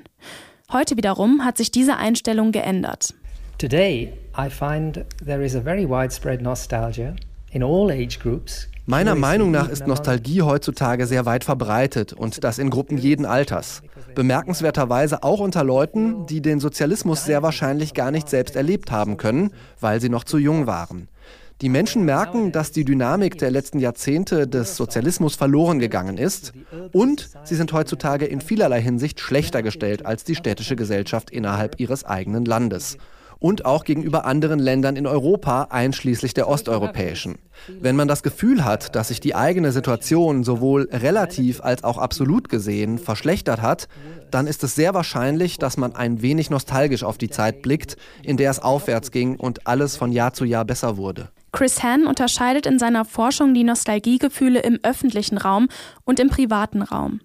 Heute 0.72 0.98
wiederum 0.98 1.46
hat 1.46 1.58
sich 1.58 1.70
diese 1.70 1.98
Einstellung 1.98 2.52
geändert. 2.52 3.14
Today 3.60 4.14
I 4.38 4.50
find 4.50 5.06
there 5.24 5.44
is 5.44 5.56
a 5.56 5.62
very 5.62 5.88
widespread 5.88 6.42
nostalgia 6.42 7.16
in 7.52 7.64
all 7.64 7.92
age 7.92 8.20
groups 8.20 8.68
Meiner 8.90 9.16
Meinung 9.16 9.52
nach 9.52 9.68
ist 9.68 9.86
Nostalgie 9.86 10.44
heutzutage 10.44 11.08
sehr 11.08 11.26
weit 11.26 11.44
verbreitet 11.44 12.14
und 12.14 12.46
das 12.46 12.58
in 12.58 12.70
Gruppen 12.70 12.98
jeden 12.98 13.26
Alters. 13.26 13.82
Bemerkenswerterweise 14.16 15.24
auch 15.24 15.42
unter 15.42 15.66
Leuten, 15.66 16.26
die 16.26 16.42
den 16.42 16.62
Sozialismus 16.62 17.26
sehr 17.26 17.44
wahrscheinlich 17.44 17.94
gar 17.94 18.12
nicht 18.12 18.30
selbst 18.30 18.56
erlebt 18.56 18.90
haben 18.90 19.18
können, 19.18 19.52
weil 19.82 20.00
sie 20.00 20.08
noch 20.08 20.24
zu 20.24 20.38
jung 20.38 20.68
waren. 20.68 21.10
Die 21.60 21.68
Menschen 21.68 22.06
merken, 22.06 22.54
dass 22.54 22.72
die 22.72 22.86
Dynamik 22.86 23.38
der 23.38 23.52
letzten 23.52 23.80
Jahrzehnte 23.80 24.48
des 24.48 24.78
Sozialismus 24.78 25.36
verloren 25.36 25.80
gegangen 25.80 26.18
ist 26.18 26.54
und 26.94 27.30
sie 27.44 27.56
sind 27.56 27.74
heutzutage 27.74 28.26
in 28.26 28.40
vielerlei 28.40 28.82
Hinsicht 28.82 29.20
schlechter 29.20 29.64
gestellt 29.64 30.06
als 30.06 30.24
die 30.24 30.36
städtische 30.36 30.78
Gesellschaft 30.78 31.30
innerhalb 31.30 31.78
ihres 31.82 32.06
eigenen 32.06 32.46
Landes 32.46 32.98
und 33.40 33.66
auch 33.66 33.84
gegenüber 33.84 34.26
anderen 34.26 34.60
Ländern 34.60 34.96
in 34.96 35.08
Europa, 35.08 35.68
einschließlich 35.70 36.34
der 36.34 36.48
osteuropäischen. 36.48 37.38
Wenn 37.80 37.96
man 37.96 38.08
das 38.08 38.24
Gefühl 38.24 38.64
hat, 38.66 38.96
dass 38.96 39.10
sich 39.10 39.20
die 39.20 39.36
eigene 39.36 39.72
Situation 39.72 40.44
sowohl 40.44 40.90
relativ 40.92 41.62
als 41.62 41.84
auch 41.84 41.98
absolut 41.98 42.50
gesehen 42.50 42.98
verschlechtert 42.98 43.62
hat, 43.62 43.88
dann 44.32 44.48
ist 44.48 44.64
es 44.64 44.76
sehr 44.76 44.94
wahrscheinlich, 44.94 45.58
dass 45.58 45.78
man 45.78 45.96
ein 45.96 46.22
wenig 46.22 46.50
nostalgisch 46.50 47.04
auf 47.04 47.18
die 47.18 47.30
Zeit 47.30 47.62
blickt, 47.62 47.98
in 48.24 48.38
der 48.38 48.52
es 48.52 48.60
aufwärts 48.60 49.12
ging 49.12 49.36
und 49.36 49.68
alles 49.68 49.96
von 49.96 50.12
Jahr 50.12 50.34
zu 50.34 50.46
Jahr 50.46 50.66
besser 50.66 50.98
wurde. 50.98 51.30
Chris 51.52 51.82
Hann 51.82 52.06
unterscheidet 52.06 52.66
in 52.66 52.78
seiner 52.78 53.06
Forschung 53.06 53.54
die 53.54 53.64
Nostalgiegefühle 53.64 54.60
im 54.60 54.80
öffentlichen 54.84 55.38
Raum 55.38 55.70
und 56.04 56.20
im 56.20 56.30
privaten 56.30 56.82
Raum. 56.82 57.22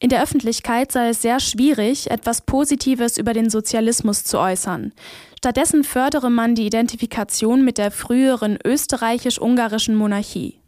In 0.00 0.10
der 0.10 0.22
Öffentlichkeit 0.22 0.92
sei 0.92 1.08
es 1.08 1.22
sehr 1.22 1.40
schwierig, 1.40 2.08
etwas 2.10 2.42
Positives 2.42 3.18
über 3.18 3.32
den 3.32 3.50
Sozialismus 3.50 4.22
zu 4.22 4.38
äußern. 4.38 4.92
Stattdessen 5.38 5.84
fördere 5.84 6.30
man 6.30 6.56
die 6.56 6.66
Identifikation 6.66 7.64
mit 7.64 7.78
der 7.78 7.92
früheren 7.92 8.58
österreichisch-ungarischen 8.64 9.94
Monarchie. 9.94 10.58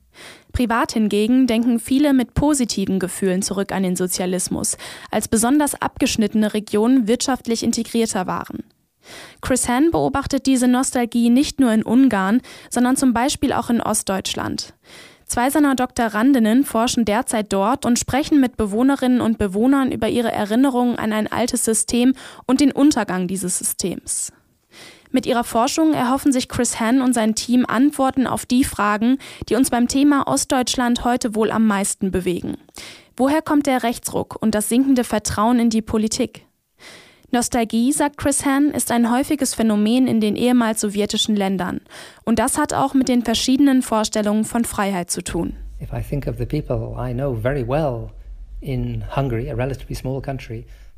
Privat 0.52 0.92
hingegen 0.92 1.48
denken 1.48 1.80
viele 1.80 2.12
mit 2.12 2.34
positiven 2.34 3.00
Gefühlen 3.00 3.42
zurück 3.42 3.72
an 3.72 3.82
den 3.82 3.96
Sozialismus, 3.96 4.76
als 5.10 5.26
besonders 5.26 5.74
abgeschnittene 5.74 6.54
Regionen 6.54 7.08
wirtschaftlich 7.08 7.64
integrierter 7.64 8.28
waren. 8.28 8.62
Chris 9.40 9.68
Hann 9.68 9.90
beobachtet 9.90 10.46
diese 10.46 10.68
Nostalgie 10.68 11.30
nicht 11.30 11.58
nur 11.58 11.72
in 11.72 11.82
Ungarn, 11.82 12.40
sondern 12.70 12.94
zum 12.94 13.12
Beispiel 13.12 13.52
auch 13.52 13.70
in 13.70 13.80
Ostdeutschland. 13.80 14.74
Zwei 15.26 15.50
seiner 15.50 15.74
Doktorandinnen 15.74 16.62
forschen 16.62 17.04
derzeit 17.04 17.52
dort 17.52 17.84
und 17.84 17.98
sprechen 17.98 18.38
mit 18.40 18.56
Bewohnerinnen 18.56 19.20
und 19.20 19.36
Bewohnern 19.36 19.90
über 19.90 20.08
ihre 20.08 20.30
Erinnerungen 20.30 20.96
an 20.96 21.12
ein 21.12 21.26
altes 21.26 21.64
System 21.64 22.14
und 22.46 22.60
den 22.60 22.70
Untergang 22.70 23.26
dieses 23.26 23.58
Systems. 23.58 24.32
Mit 25.12 25.26
ihrer 25.26 25.44
Forschung 25.44 25.92
erhoffen 25.92 26.32
sich 26.32 26.48
Chris 26.48 26.78
Hann 26.78 27.00
und 27.00 27.14
sein 27.14 27.34
Team 27.34 27.66
Antworten 27.66 28.26
auf 28.26 28.46
die 28.46 28.64
Fragen, 28.64 29.18
die 29.48 29.56
uns 29.56 29.70
beim 29.70 29.88
Thema 29.88 30.26
Ostdeutschland 30.28 31.04
heute 31.04 31.34
wohl 31.34 31.50
am 31.50 31.66
meisten 31.66 32.10
bewegen. 32.10 32.56
Woher 33.16 33.42
kommt 33.42 33.66
der 33.66 33.82
Rechtsruck 33.82 34.36
und 34.40 34.54
das 34.54 34.68
sinkende 34.68 35.04
Vertrauen 35.04 35.58
in 35.58 35.70
die 35.70 35.82
Politik? 35.82 36.46
Nostalgie, 37.32 37.92
sagt 37.92 38.16
Chris 38.16 38.44
Hann, 38.44 38.70
ist 38.70 38.90
ein 38.90 39.10
häufiges 39.12 39.54
Phänomen 39.54 40.08
in 40.08 40.20
den 40.20 40.36
ehemals 40.36 40.80
sowjetischen 40.80 41.36
Ländern. 41.36 41.80
Und 42.24 42.38
das 42.38 42.58
hat 42.58 42.72
auch 42.72 42.94
mit 42.94 43.08
den 43.08 43.22
verschiedenen 43.22 43.82
Vorstellungen 43.82 44.44
von 44.44 44.64
Freiheit 44.64 45.10
zu 45.10 45.22
tun. 45.22 45.54
If 45.80 45.92
I 45.92 46.02
think 46.02 46.26
of 46.26 46.36
the 46.38 46.46
people 46.46 46.96
I 46.98 47.12
know 47.12 47.34
very 47.34 47.66
well 47.66 48.10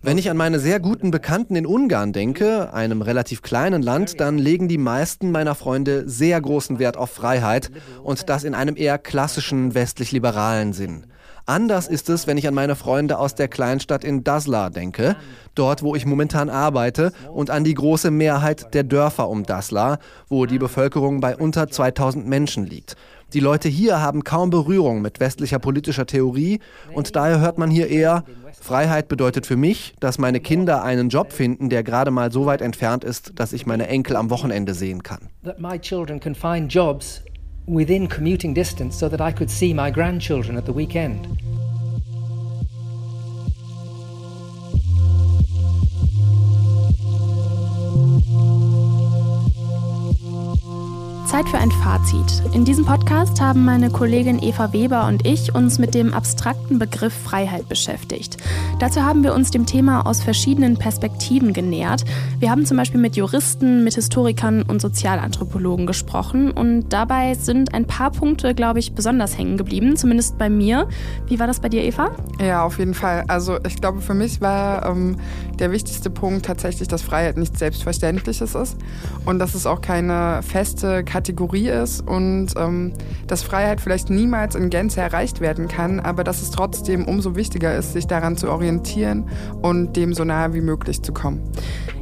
wenn 0.04 0.18
ich 0.18 0.28
an 0.30 0.36
meine 0.36 0.58
sehr 0.58 0.80
guten 0.80 1.12
Bekannten 1.12 1.54
in 1.54 1.64
Ungarn 1.64 2.12
denke, 2.12 2.74
einem 2.74 3.02
relativ 3.02 3.40
kleinen 3.40 3.82
Land, 3.82 4.18
dann 4.18 4.36
legen 4.36 4.66
die 4.66 4.76
meisten 4.76 5.30
meiner 5.30 5.54
Freunde 5.54 6.08
sehr 6.08 6.40
großen 6.40 6.80
Wert 6.80 6.96
auf 6.96 7.12
Freiheit 7.12 7.70
und 8.02 8.28
das 8.28 8.42
in 8.42 8.56
einem 8.56 8.76
eher 8.76 8.98
klassischen 8.98 9.76
westlich-liberalen 9.76 10.72
Sinn. 10.72 11.06
Anders 11.46 11.86
ist 11.86 12.08
es, 12.08 12.26
wenn 12.26 12.36
ich 12.36 12.48
an 12.48 12.54
meine 12.54 12.74
Freunde 12.74 13.18
aus 13.18 13.36
der 13.36 13.46
Kleinstadt 13.46 14.02
in 14.02 14.24
Dasla 14.24 14.70
denke, 14.70 15.14
dort 15.54 15.82
wo 15.82 15.94
ich 15.94 16.04
momentan 16.04 16.50
arbeite, 16.50 17.12
und 17.32 17.50
an 17.50 17.62
die 17.62 17.74
große 17.74 18.10
Mehrheit 18.10 18.74
der 18.74 18.82
Dörfer 18.82 19.28
um 19.28 19.44
Dasla, 19.44 19.98
wo 20.28 20.46
die 20.46 20.58
Bevölkerung 20.58 21.20
bei 21.20 21.36
unter 21.36 21.68
2000 21.68 22.26
Menschen 22.26 22.66
liegt. 22.66 22.96
Die 23.34 23.40
Leute 23.40 23.68
hier 23.68 24.00
haben 24.00 24.24
kaum 24.24 24.50
Berührung 24.50 25.00
mit 25.00 25.18
westlicher 25.18 25.58
politischer 25.58 26.06
Theorie 26.06 26.60
und 26.92 27.16
daher 27.16 27.40
hört 27.40 27.56
man 27.56 27.70
hier 27.70 27.88
eher, 27.88 28.24
Freiheit 28.60 29.08
bedeutet 29.08 29.46
für 29.46 29.56
mich, 29.56 29.94
dass 30.00 30.18
meine 30.18 30.38
Kinder 30.38 30.82
einen 30.82 31.08
Job 31.08 31.32
finden, 31.32 31.70
der 31.70 31.82
gerade 31.82 32.10
mal 32.10 32.30
so 32.30 32.44
weit 32.44 32.60
entfernt 32.60 33.04
ist, 33.04 33.32
dass 33.38 33.54
ich 33.54 33.64
meine 33.64 33.88
Enkel 33.88 34.16
am 34.16 34.28
Wochenende 34.28 34.74
sehen 34.74 35.02
kann. 35.02 35.30
Within 37.68 38.08
commuting 38.08 38.54
distance 38.54 38.98
so 38.98 39.08
that 39.08 39.20
I 39.20 39.32
could 39.32 39.48
see 39.48 39.72
my 39.72 39.88
grandchildren 39.88 40.58
at 40.58 40.66
the 40.66 40.74
weekend. 40.74 41.28
Zeit 51.32 51.48
für 51.48 51.56
ein 51.56 51.70
Fazit. 51.70 52.42
In 52.52 52.66
diesem 52.66 52.84
Podcast 52.84 53.40
haben 53.40 53.64
meine 53.64 53.88
Kollegin 53.88 54.42
Eva 54.42 54.74
Weber 54.74 55.06
und 55.06 55.26
ich 55.26 55.54
uns 55.54 55.78
mit 55.78 55.94
dem 55.94 56.12
abstrakten 56.12 56.78
Begriff 56.78 57.14
Freiheit 57.14 57.70
beschäftigt. 57.70 58.36
Dazu 58.80 59.02
haben 59.02 59.24
wir 59.24 59.32
uns 59.32 59.50
dem 59.50 59.64
Thema 59.64 60.04
aus 60.04 60.22
verschiedenen 60.22 60.76
Perspektiven 60.76 61.54
genähert. 61.54 62.04
Wir 62.38 62.50
haben 62.50 62.66
zum 62.66 62.76
Beispiel 62.76 63.00
mit 63.00 63.16
Juristen, 63.16 63.82
mit 63.82 63.94
Historikern 63.94 64.60
und 64.60 64.82
Sozialanthropologen 64.82 65.86
gesprochen 65.86 66.50
und 66.50 66.90
dabei 66.90 67.32
sind 67.32 67.72
ein 67.72 67.86
paar 67.86 68.10
Punkte, 68.10 68.54
glaube 68.54 68.80
ich, 68.80 68.92
besonders 68.92 69.38
hängen 69.38 69.56
geblieben, 69.56 69.96
zumindest 69.96 70.36
bei 70.36 70.50
mir. 70.50 70.86
Wie 71.28 71.38
war 71.38 71.46
das 71.46 71.60
bei 71.60 71.70
dir, 71.70 71.82
Eva? 71.82 72.10
Ja, 72.42 72.62
auf 72.62 72.78
jeden 72.78 72.92
Fall. 72.92 73.24
Also 73.28 73.58
ich 73.66 73.76
glaube, 73.76 74.02
für 74.02 74.12
mich 74.12 74.42
war 74.42 74.84
ähm, 74.84 75.16
der 75.62 75.70
wichtigste 75.70 76.10
Punkt 76.10 76.44
tatsächlich, 76.44 76.88
dass 76.88 77.02
Freiheit 77.02 77.36
nichts 77.38 77.60
Selbstverständliches 77.60 78.56
ist 78.56 78.76
und 79.24 79.38
dass 79.38 79.54
es 79.54 79.64
auch 79.64 79.80
keine 79.80 80.42
feste 80.42 81.04
Kategorie 81.04 81.68
ist 81.68 82.00
und 82.06 82.48
ähm, 82.56 82.92
dass 83.28 83.44
Freiheit 83.44 83.80
vielleicht 83.80 84.10
niemals 84.10 84.56
in 84.56 84.70
Gänze 84.70 85.00
erreicht 85.00 85.40
werden 85.40 85.68
kann, 85.68 86.00
aber 86.00 86.24
dass 86.24 86.42
es 86.42 86.50
trotzdem 86.50 87.06
umso 87.06 87.36
wichtiger 87.36 87.76
ist, 87.76 87.92
sich 87.92 88.08
daran 88.08 88.36
zu 88.36 88.50
orientieren 88.50 89.28
und 89.62 89.96
dem 89.96 90.14
so 90.14 90.24
nahe 90.24 90.52
wie 90.52 90.60
möglich 90.60 91.00
zu 91.00 91.12
kommen. 91.12 91.40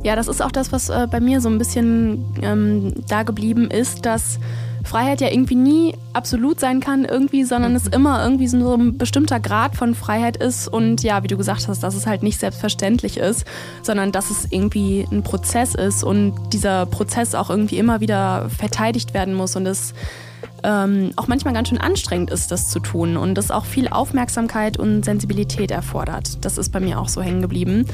Ja, 0.03 0.17
das 0.17 0.27
ist 0.27 0.41
auch 0.41 0.53
das, 0.53 0.73
was 0.73 0.89
äh, 0.89 1.07
bei 1.11 1.21
mir 1.21 1.43
so 1.43 1.51
ein 1.51 1.59
bisschen 1.59 2.25
ähm, 2.41 2.95
da 3.09 3.25
geblieben 3.25 3.71
ist, 3.71 4.07
dass 4.07 4.39
Freiheit 4.85 5.21
ja 5.21 5.29
irgendwie 5.31 5.55
nie 5.55 5.95
absolut 6.13 6.61
sein 6.61 6.81
kann 6.81 7.05
irgendwie, 7.05 7.45
sondern 7.45 7.75
es 7.75 7.87
immer 7.87 8.23
irgendwie 8.23 8.49
so 8.49 8.75
ein 8.75 8.99
bestimmter 8.99 9.41
Grad 9.41 9.77
von 9.77 9.95
Freiheit 9.95 10.37
ist 10.37 10.69
und 10.69 11.03
ja, 11.03 11.23
wie 11.23 11.29
du 11.29 11.37
gesagt 11.37 11.69
hast, 11.69 11.83
dass 11.83 11.95
es 11.95 12.07
halt 12.07 12.23
nicht 12.23 12.39
selbstverständlich 12.39 13.19
ist, 13.19 13.45
sondern 13.83 14.13
dass 14.13 14.31
es 14.31 14.47
irgendwie 14.51 15.07
ein 15.11 15.23
Prozess 15.23 15.75
ist 15.75 16.03
und 16.03 16.35
dieser 16.53 16.87
Prozess 16.87 17.35
auch 17.35 17.51
irgendwie 17.51 17.79
immer 17.79 18.01
wieder 18.01 18.49
verteidigt 18.51 19.15
werden 19.15 19.35
muss 19.35 19.57
und 19.57 19.67
es 19.67 19.95
ähm, 20.63 21.13
auch 21.17 21.27
manchmal 21.27 21.55
ganz 21.55 21.69
schön 21.69 21.79
anstrengend 21.79 22.31
ist, 22.31 22.51
das 22.51 22.69
zu 22.69 22.81
tun 22.81 23.17
und 23.17 23.39
es 23.39 23.51
auch 23.51 23.65
viel 23.65 23.89
Aufmerksamkeit 23.89 24.79
und 24.79 25.05
Sensibilität 25.05 25.71
erfordert. 25.71 26.45
Das 26.45 26.59
ist 26.59 26.71
bei 26.71 26.81
mir 26.81 27.01
auch 27.01 27.09
so 27.09 27.23
hängen 27.23 27.43
geblieben. 27.43 27.87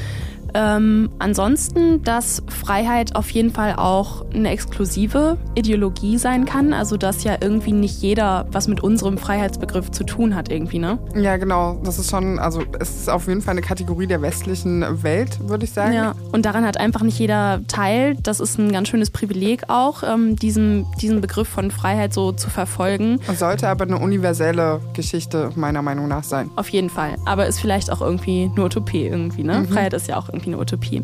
Ähm, 0.56 1.10
ansonsten, 1.18 2.02
dass 2.02 2.42
Freiheit 2.48 3.14
auf 3.14 3.28
jeden 3.28 3.50
Fall 3.50 3.74
auch 3.76 4.24
eine 4.32 4.48
exklusive 4.48 5.36
Ideologie 5.54 6.16
sein 6.16 6.46
kann, 6.46 6.72
also 6.72 6.96
dass 6.96 7.24
ja 7.24 7.36
irgendwie 7.42 7.72
nicht 7.72 8.00
jeder 8.00 8.46
was 8.50 8.66
mit 8.66 8.82
unserem 8.82 9.18
Freiheitsbegriff 9.18 9.90
zu 9.90 10.04
tun 10.04 10.34
hat 10.34 10.50
irgendwie, 10.50 10.78
ne? 10.78 10.98
Ja, 11.14 11.36
genau. 11.36 11.78
Das 11.84 11.98
ist 11.98 12.10
schon, 12.10 12.38
also 12.38 12.62
es 12.80 13.02
ist 13.02 13.10
auf 13.10 13.28
jeden 13.28 13.42
Fall 13.42 13.52
eine 13.52 13.60
Kategorie 13.60 14.06
der 14.06 14.22
westlichen 14.22 15.02
Welt, 15.02 15.38
würde 15.46 15.64
ich 15.64 15.72
sagen. 15.72 15.92
Ja, 15.92 16.14
und 16.32 16.46
daran 16.46 16.64
hat 16.64 16.80
einfach 16.80 17.02
nicht 17.02 17.18
jeder 17.18 17.60
teil. 17.68 18.16
Das 18.22 18.40
ist 18.40 18.58
ein 18.58 18.72
ganz 18.72 18.88
schönes 18.88 19.10
Privileg 19.10 19.64
auch, 19.68 20.02
ähm, 20.04 20.36
diesen, 20.36 20.86
diesen 21.02 21.20
Begriff 21.20 21.48
von 21.48 21.70
Freiheit 21.70 22.14
so 22.14 22.32
zu 22.32 22.48
verfolgen. 22.48 23.20
Sollte 23.36 23.68
aber 23.68 23.84
eine 23.84 23.98
universelle 23.98 24.80
Geschichte 24.94 25.50
meiner 25.54 25.82
Meinung 25.82 26.08
nach 26.08 26.24
sein. 26.24 26.50
Auf 26.56 26.70
jeden 26.70 26.88
Fall. 26.88 27.16
Aber 27.26 27.46
ist 27.46 27.60
vielleicht 27.60 27.92
auch 27.92 28.00
irgendwie 28.00 28.50
eine 28.50 28.64
Utopie 28.64 29.04
irgendwie, 29.04 29.42
ne? 29.42 29.58
Mhm. 29.58 29.68
Freiheit 29.68 29.92
ist 29.92 30.08
ja 30.08 30.16
auch 30.16 30.30
irgendwie 30.30 30.45
eine 30.46 30.58
Utopie. 30.58 31.02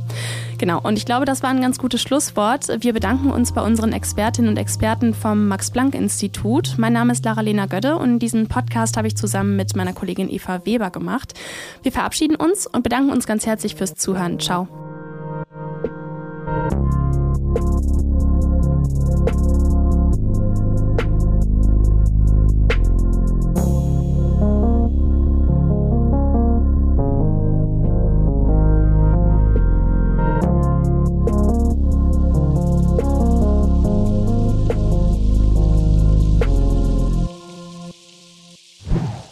Genau, 0.59 0.81
und 0.81 0.97
ich 0.97 1.07
glaube, 1.07 1.25
das 1.25 1.43
war 1.43 1.51
ein 1.51 1.61
ganz 1.61 1.79
gutes 1.79 2.01
Schlusswort. 2.01 2.69
Wir 2.81 2.93
bedanken 2.93 3.31
uns 3.31 3.53
bei 3.53 3.63
unseren 3.63 3.93
Expertinnen 3.93 4.51
und 4.51 4.57
Experten 4.57 5.15
vom 5.15 5.49
Max-Planck-Institut. 5.49 6.75
Mein 6.79 6.93
Name 6.93 7.13
ist 7.13 7.25
Lara-Lena 7.25 7.67
Gödde 7.67 7.97
und 7.97 8.19
diesen 8.19 8.49
Podcast 8.49 8.97
habe 8.97 9.07
ich 9.07 9.17
zusammen 9.17 9.57
mit 9.57 9.77
meiner 9.77 9.93
Kollegin 9.93 10.31
Eva 10.31 10.65
Weber 10.65 10.91
gemacht. 10.91 11.35
Wir 11.83 11.93
verabschieden 11.93 12.37
uns 12.37 12.67
und 12.67 12.83
bedanken 12.83 13.11
uns 13.11 13.27
ganz 13.27 13.47
herzlich 13.47 13.75
fürs 13.75 13.95
Zuhören. 13.95 14.39
Ciao. 14.39 14.82